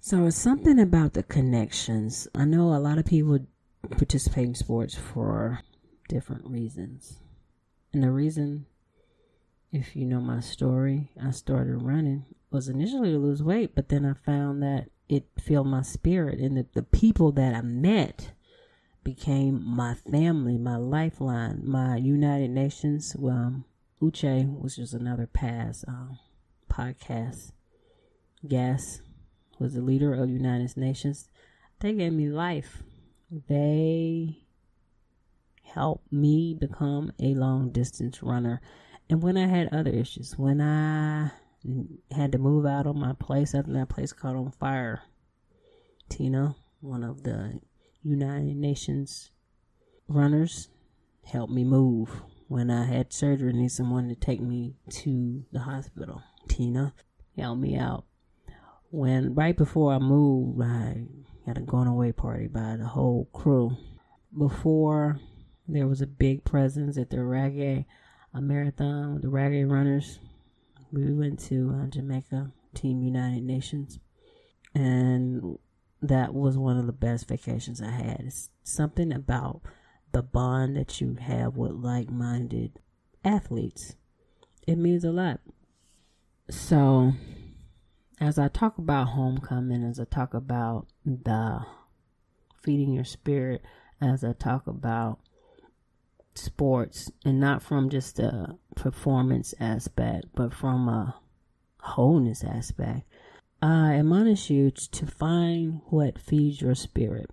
So 0.02 0.28
it's 0.28 0.38
something 0.38 0.80
about 0.80 1.14
the 1.14 1.24
connections. 1.24 2.28
I 2.36 2.46
know 2.46 2.76
a 2.76 2.78
lot 2.78 3.00
of 3.00 3.06
people 3.06 3.40
participate 3.90 4.46
in 4.46 4.56
sports 4.56 4.96
for 4.96 5.62
different 6.08 6.46
reasons. 6.46 7.18
And 7.92 8.04
the 8.04 8.12
reason, 8.12 8.68
if 9.72 9.96
you 9.96 10.06
know 10.06 10.22
my 10.22 10.42
story, 10.42 11.10
I 11.22 11.32
started 11.32 11.82
running 11.82 12.26
was 12.52 12.70
initially 12.70 13.12
to 13.12 13.18
lose 13.18 13.44
weight, 13.44 13.76
but 13.76 13.90
then 13.90 14.06
I 14.06 14.14
found 14.14 14.62
that 14.64 14.90
it 15.10 15.26
filled 15.40 15.68
my 15.68 15.82
spirit 15.82 16.40
and 16.40 16.56
the, 16.56 16.66
the 16.74 16.84
people 16.84 17.32
that 17.34 17.54
I 17.54 17.62
met 17.62 18.32
became 19.04 19.64
my 19.66 19.96
family, 19.96 20.58
my 20.58 20.78
lifeline, 20.78 21.62
my 21.64 21.98
United 21.98 22.52
Nations. 22.52 23.16
Um, 23.16 23.66
Uche, 24.02 24.48
which 24.62 24.78
is 24.78 24.94
another 24.94 25.28
past 25.28 25.84
um, 25.88 26.20
podcast 26.72 27.52
guest, 28.48 29.02
was 29.58 29.74
the 29.74 29.82
leader 29.82 30.14
of 30.14 30.30
United 30.30 30.78
Nations. 30.78 31.28
They 31.80 31.94
gave 31.94 32.14
me 32.14 32.30
life. 32.30 32.84
They 33.30 34.38
helped 35.64 36.12
me 36.14 36.56
become 36.58 37.12
a 37.20 37.34
long 37.34 37.72
distance 37.72 38.24
runner. 38.24 38.62
And 39.10 39.22
when 39.22 39.38
I 39.38 39.48
had 39.48 39.74
other 39.74 39.92
issues, 39.92 40.38
when 40.38 40.62
I 40.62 41.32
had 42.12 42.32
to 42.32 42.38
move 42.38 42.66
out 42.66 42.88
of 42.88 42.96
my 42.96 43.14
place 43.14 43.54
after 43.54 43.74
that 43.74 43.90
place 43.90 44.14
caught 44.14 44.36
on 44.36 44.52
fire, 44.52 45.04
Tina, 46.10 46.56
one 46.82 47.04
of 47.04 47.24
the 47.24 47.60
United 48.02 48.56
Nations 48.56 49.32
runners, 50.08 50.70
helped 51.26 51.54
me 51.54 51.64
move. 51.64 52.22
When 52.48 52.72
I 52.72 52.86
had 52.86 53.14
surgery, 53.14 53.54
need 53.54 53.72
someone 53.72 54.10
to 54.10 54.16
take 54.16 54.42
me 54.42 54.76
to 54.90 55.46
the 55.52 55.60
hospital. 55.60 56.24
Tina 56.48 56.94
helped 57.38 57.62
me 57.62 57.78
out. 57.78 58.06
When 58.90 59.36
right 59.36 59.56
before 59.56 59.94
I 59.94 60.00
moved, 60.00 60.62
I 60.64 61.04
had 61.46 61.58
a 61.58 61.62
going 61.62 61.88
away 61.88 62.12
party 62.12 62.48
by 62.48 62.78
the 62.78 62.88
whole 62.88 63.30
crew. 63.34 63.78
Before 64.36 65.20
there 65.68 65.88
was 65.88 66.02
a 66.02 66.08
big 66.08 66.44
presence 66.44 66.98
at 66.98 67.12
the 67.12 67.18
reggae 67.18 67.86
a 68.34 68.42
marathon, 68.42 69.14
with 69.14 69.24
the 69.24 69.28
reggae 69.28 69.70
runners. 69.70 70.20
We 70.92 71.14
went 71.14 71.40
to 71.48 71.82
uh, 71.84 71.88
Jamaica, 71.88 72.52
Team 72.74 73.04
United 73.04 73.44
Nations, 73.44 74.00
and 74.74 75.58
that 76.02 76.34
was 76.34 76.58
one 76.58 76.78
of 76.78 76.88
the 76.88 76.94
best 76.94 77.28
vacations 77.28 77.82
I 77.82 77.92
had. 77.92 78.22
It's 78.22 78.50
something 78.64 79.12
about 79.12 79.62
the 80.12 80.24
bond 80.24 80.76
that 80.78 81.00
you 81.00 81.18
have 81.20 81.56
with 81.56 81.74
like 81.74 82.10
minded 82.10 82.80
athletes. 83.24 83.96
It 84.66 84.78
means 84.78 85.04
a 85.04 85.12
lot. 85.12 85.40
So, 86.50 87.14
as 88.20 88.40
I 88.40 88.48
talk 88.48 88.78
about 88.78 89.10
homecoming, 89.10 89.84
as 89.84 90.00
I 90.00 90.06
talk 90.06 90.34
about 90.34 90.88
the 91.06 91.66
feeding 92.64 92.94
your 92.94 93.06
spirit, 93.06 93.62
as 94.02 94.24
I 94.24 94.34
talk 94.34 94.66
about 94.66 95.20
sports, 96.40 97.12
and 97.24 97.40
not 97.40 97.62
from 97.62 97.90
just 97.90 98.20
a 98.20 98.58
performance 98.76 99.54
aspect, 99.60 100.26
but 100.36 100.54
from 100.54 100.88
a 100.88 101.16
wholeness 101.80 102.44
aspect, 102.44 103.04
I 103.62 103.96
admonish 103.96 104.50
you 104.50 104.72
to 104.72 105.06
find 105.06 105.82
what 105.88 106.20
feeds 106.20 106.62
your 106.62 106.76
spirit. 106.76 107.30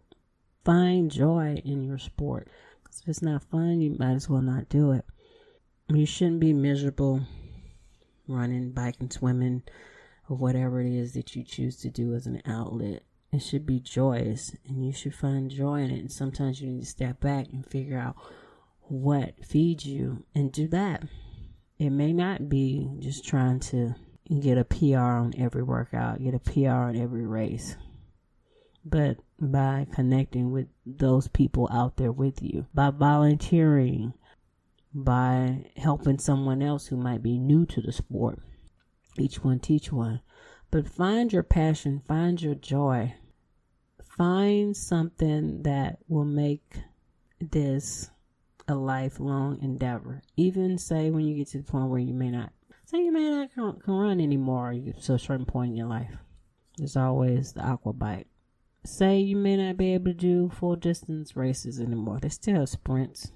Find 0.65 1.11
joy 1.11 1.63
in 1.65 1.85
your 1.85 1.99
sport. 1.99 2.49
Because 2.83 3.01
if 3.01 3.09
it's 3.09 3.23
not 3.23 3.45
fun, 3.45 3.81
you 3.81 3.95
might 3.99 4.15
as 4.15 4.29
well 4.29 4.43
not 4.43 4.69
do 4.69 4.91
it. 4.93 5.05
You 5.89 6.05
shouldn't 6.05 6.41
be 6.41 6.53
miserable 6.53 7.23
running, 8.27 8.73
biking, 8.73 9.11
swimming, 9.11 9.63
or 10.29 10.37
whatever 10.37 10.81
it 10.81 10.93
is 10.93 11.13
that 11.13 11.37
you 11.37 11.45
choose 11.45 11.77
to 11.77 11.91
do 11.91 12.15
as 12.15 12.27
an 12.27 12.43
outlet. 12.45 13.05
It 13.33 13.43
should 13.43 13.67
be 13.67 13.79
joyous, 13.81 14.57
and 14.67 14.85
you 14.85 14.93
should 14.93 15.15
find 15.15 15.51
joy 15.51 15.83
in 15.83 15.91
it. 15.91 16.01
And 16.01 16.13
sometimes 16.13 16.61
you 16.61 16.69
need 16.69 16.81
to 16.81 16.87
step 16.87 17.21
back 17.21 17.47
and 17.53 17.65
figure 17.65 17.99
out 17.99 18.17
what 18.89 19.45
feeds 19.45 19.85
you 19.87 20.25
and 20.35 20.53
do 20.53 20.69
that. 20.69 21.03
It 21.79 21.91
may 21.91 22.13
not 22.13 22.49
be 22.49 22.91
just 22.99 23.27
trying 23.27 23.61
to 23.61 23.95
get 24.41 24.59
a 24.59 24.65
PR 24.65 24.99
on 24.99 25.35
every 25.39 25.63
workout, 25.63 26.23
get 26.23 26.35
a 26.35 26.39
PR 26.39 26.71
on 26.71 26.97
every 26.97 27.27
race. 27.27 27.77
But 28.85 29.19
by 29.41 29.87
connecting 29.93 30.53
with 30.53 30.69
those 30.85 31.29
people 31.29 31.69
out 31.73 31.97
there 31.97 32.13
with 32.13 32.43
you, 32.43 32.67
by 32.73 32.91
volunteering, 32.91 34.15
by 34.95 35.67
helping 35.77 36.19
someone 36.19 36.63
else 36.63 36.87
who 36.87 36.97
might 36.97 37.23
be 37.23 37.39
new 37.39 37.67
to 37.67 37.81
the 37.81 37.93
sport. 37.93 38.39
Each 39.19 39.43
one 39.43 39.59
teach 39.61 39.93
one. 39.93 40.21
But 40.71 40.89
find 40.89 41.33
your 41.33 41.43
passion, 41.43 42.03
find 42.07 42.41
your 42.41 42.55
joy. 42.55 43.15
Find 44.17 44.77
something 44.77 45.63
that 45.63 45.99
will 46.09 46.25
make 46.25 46.79
this 47.41 48.11
a 48.69 48.75
lifelong 48.75 49.59
endeavor. 49.63 50.23
Even 50.37 50.79
say 50.79 51.11
when 51.11 51.25
you 51.27 51.37
get 51.37 51.49
to 51.49 51.59
the 51.59 51.65
point 51.65 51.89
where 51.89 52.01
you 52.01 52.15
may 52.15 52.31
not 52.31 52.53
Say 52.87 53.03
you 53.03 53.11
may 53.11 53.29
not 53.29 53.53
can, 53.53 53.81
can 53.81 53.95
run 53.95 54.21
anymore 54.21 54.73
to 55.03 55.15
a 55.15 55.19
certain 55.19 55.45
point 55.45 55.71
in 55.71 55.77
your 55.77 55.89
life. 55.89 56.19
There's 56.79 56.97
always 56.97 57.53
the 57.53 57.67
aqua 57.67 57.93
bike. 57.93 58.29
Say 58.85 59.19
you 59.19 59.37
may 59.37 59.57
not 59.57 59.77
be 59.77 59.93
able 59.95 60.13
to 60.13 60.15
do 60.15 60.51
full 60.51 60.77
distance 60.77 61.35
races 61.35 61.81
anymore. 61.81 62.21
They 62.23 62.29
still 62.29 62.65
sprints. 62.65 63.33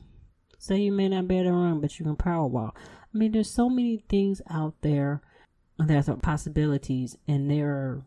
Say 0.58 0.78
you 0.78 0.92
may 0.92 1.08
not 1.08 1.26
be 1.26 1.38
able 1.38 1.50
to 1.50 1.56
run, 1.56 1.80
but 1.80 1.98
you 1.98 2.04
can 2.04 2.14
power 2.14 2.46
walk. 2.46 2.78
I 3.12 3.18
mean, 3.18 3.32
there's 3.32 3.50
so 3.50 3.68
many 3.68 4.04
things 4.08 4.40
out 4.48 4.74
there. 4.82 5.20
There's 5.78 6.08
possibilities, 6.22 7.16
and 7.26 7.50
there 7.50 7.70
are 7.70 8.04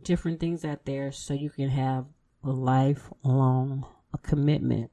different 0.00 0.38
things 0.38 0.64
out 0.64 0.84
there, 0.84 1.10
so 1.10 1.34
you 1.34 1.50
can 1.50 1.70
have 1.70 2.04
a 2.44 2.50
lifelong 2.50 3.86
a 4.14 4.18
commitment. 4.18 4.92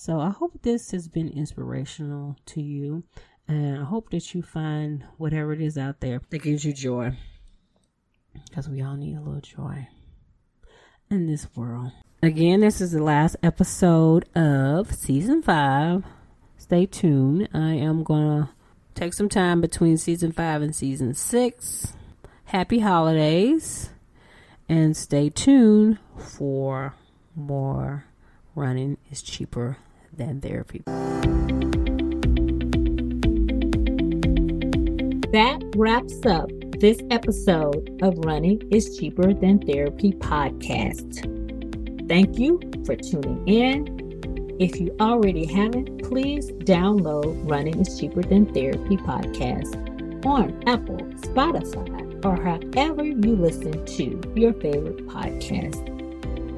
So 0.00 0.20
I 0.20 0.30
hope 0.30 0.62
this 0.62 0.92
has 0.92 1.08
been 1.08 1.28
inspirational 1.28 2.36
to 2.46 2.62
you. 2.62 3.02
And 3.48 3.80
I 3.80 3.82
hope 3.82 4.10
that 4.10 4.32
you 4.32 4.42
find 4.42 5.02
whatever 5.16 5.52
it 5.52 5.60
is 5.60 5.76
out 5.76 5.98
there 5.98 6.20
that 6.30 6.38
gives 6.38 6.64
you 6.64 6.72
joy. 6.72 7.16
Because 8.32 8.68
we 8.68 8.80
all 8.80 8.94
need 8.94 9.16
a 9.16 9.20
little 9.20 9.40
joy 9.40 9.88
in 11.10 11.26
this 11.26 11.48
world. 11.56 11.90
Again, 12.22 12.60
this 12.60 12.80
is 12.80 12.92
the 12.92 13.02
last 13.02 13.34
episode 13.42 14.24
of 14.36 14.94
season 14.94 15.42
five. 15.42 16.04
Stay 16.56 16.86
tuned. 16.86 17.48
I 17.52 17.72
am 17.72 18.04
going 18.04 18.44
to 18.44 18.48
take 18.94 19.14
some 19.14 19.28
time 19.28 19.60
between 19.60 19.96
season 19.96 20.30
five 20.30 20.62
and 20.62 20.76
season 20.76 21.12
six. 21.12 21.92
Happy 22.44 22.78
holidays. 22.78 23.90
And 24.68 24.96
stay 24.96 25.28
tuned 25.28 25.98
for 26.16 26.94
more 27.34 28.04
running 28.54 28.96
is 29.10 29.22
cheaper 29.22 29.76
than 30.18 30.40
therapy. 30.40 30.82
That 35.32 35.62
wraps 35.76 36.26
up 36.26 36.50
this 36.78 36.98
episode 37.10 37.98
of 38.02 38.18
Running 38.18 38.60
is 38.70 38.96
Cheaper 38.98 39.32
Than 39.34 39.58
Therapy 39.58 40.12
podcast. 40.12 41.26
Thank 42.08 42.38
you 42.38 42.60
for 42.84 42.96
tuning 42.96 43.46
in. 43.46 44.56
If 44.60 44.80
you 44.80 44.94
already 45.00 45.44
haven't, 45.46 46.02
please 46.02 46.50
download 46.52 47.48
Running 47.48 47.80
is 47.80 47.98
Cheaper 47.98 48.22
Than 48.22 48.52
Therapy 48.52 48.96
podcast 48.98 49.74
on 50.24 50.62
Apple, 50.66 50.98
Spotify, 51.20 52.24
or 52.24 52.36
however 52.42 53.04
you 53.04 53.36
listen 53.36 53.84
to 53.84 54.20
your 54.34 54.52
favorite 54.54 55.06
podcast. 55.06 55.87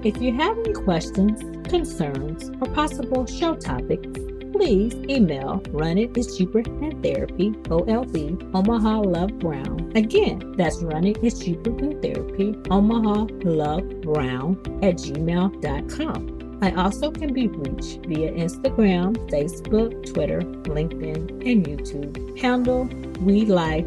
If 0.02 0.16
you 0.22 0.32
have 0.32 0.56
any 0.58 0.72
questions, 0.72 1.42
concerns, 1.68 2.50
or 2.62 2.72
possible 2.72 3.26
show 3.26 3.54
topics, 3.54 4.08
please 4.50 4.94
email 5.10 5.62
Run 5.72 5.98
It 5.98 6.16
is 6.16 6.38
Therapy, 6.38 7.50
OLB, 7.68 8.54
Omaha 8.54 9.00
Love 9.00 9.38
Brown. 9.38 9.92
Again, 9.94 10.54
that's 10.56 10.82
Run 10.82 11.04
It 11.04 11.22
is 11.22 11.38
Cheaper 11.38 11.70
Than 11.72 12.00
Therapy, 12.00 12.56
Omaha 12.70 13.26
Love 13.44 14.00
Brown 14.00 14.58
at 14.82 14.96
gmail.com. 14.96 16.58
I 16.62 16.70
also 16.72 17.10
can 17.10 17.34
be 17.34 17.48
reached 17.48 18.06
via 18.06 18.32
Instagram, 18.32 19.16
Facebook, 19.30 20.14
Twitter, 20.14 20.40
LinkedIn, 20.40 21.46
and 21.46 21.66
YouTube. 21.66 22.38
Handle 22.38 22.84
We 23.20 23.44
Life, 23.44 23.84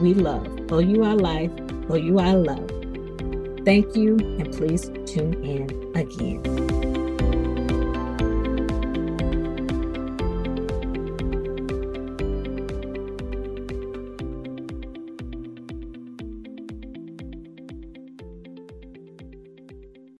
We 0.00 0.14
Love. 0.14 0.48
OUI 0.72 1.14
Life, 1.14 1.52
OUI 1.90 2.32
Love. 2.32 2.73
Thank 3.64 3.96
you, 3.96 4.18
and 4.18 4.52
please 4.52 4.90
tune 5.06 5.42
in 5.42 5.92
again. 5.96 6.83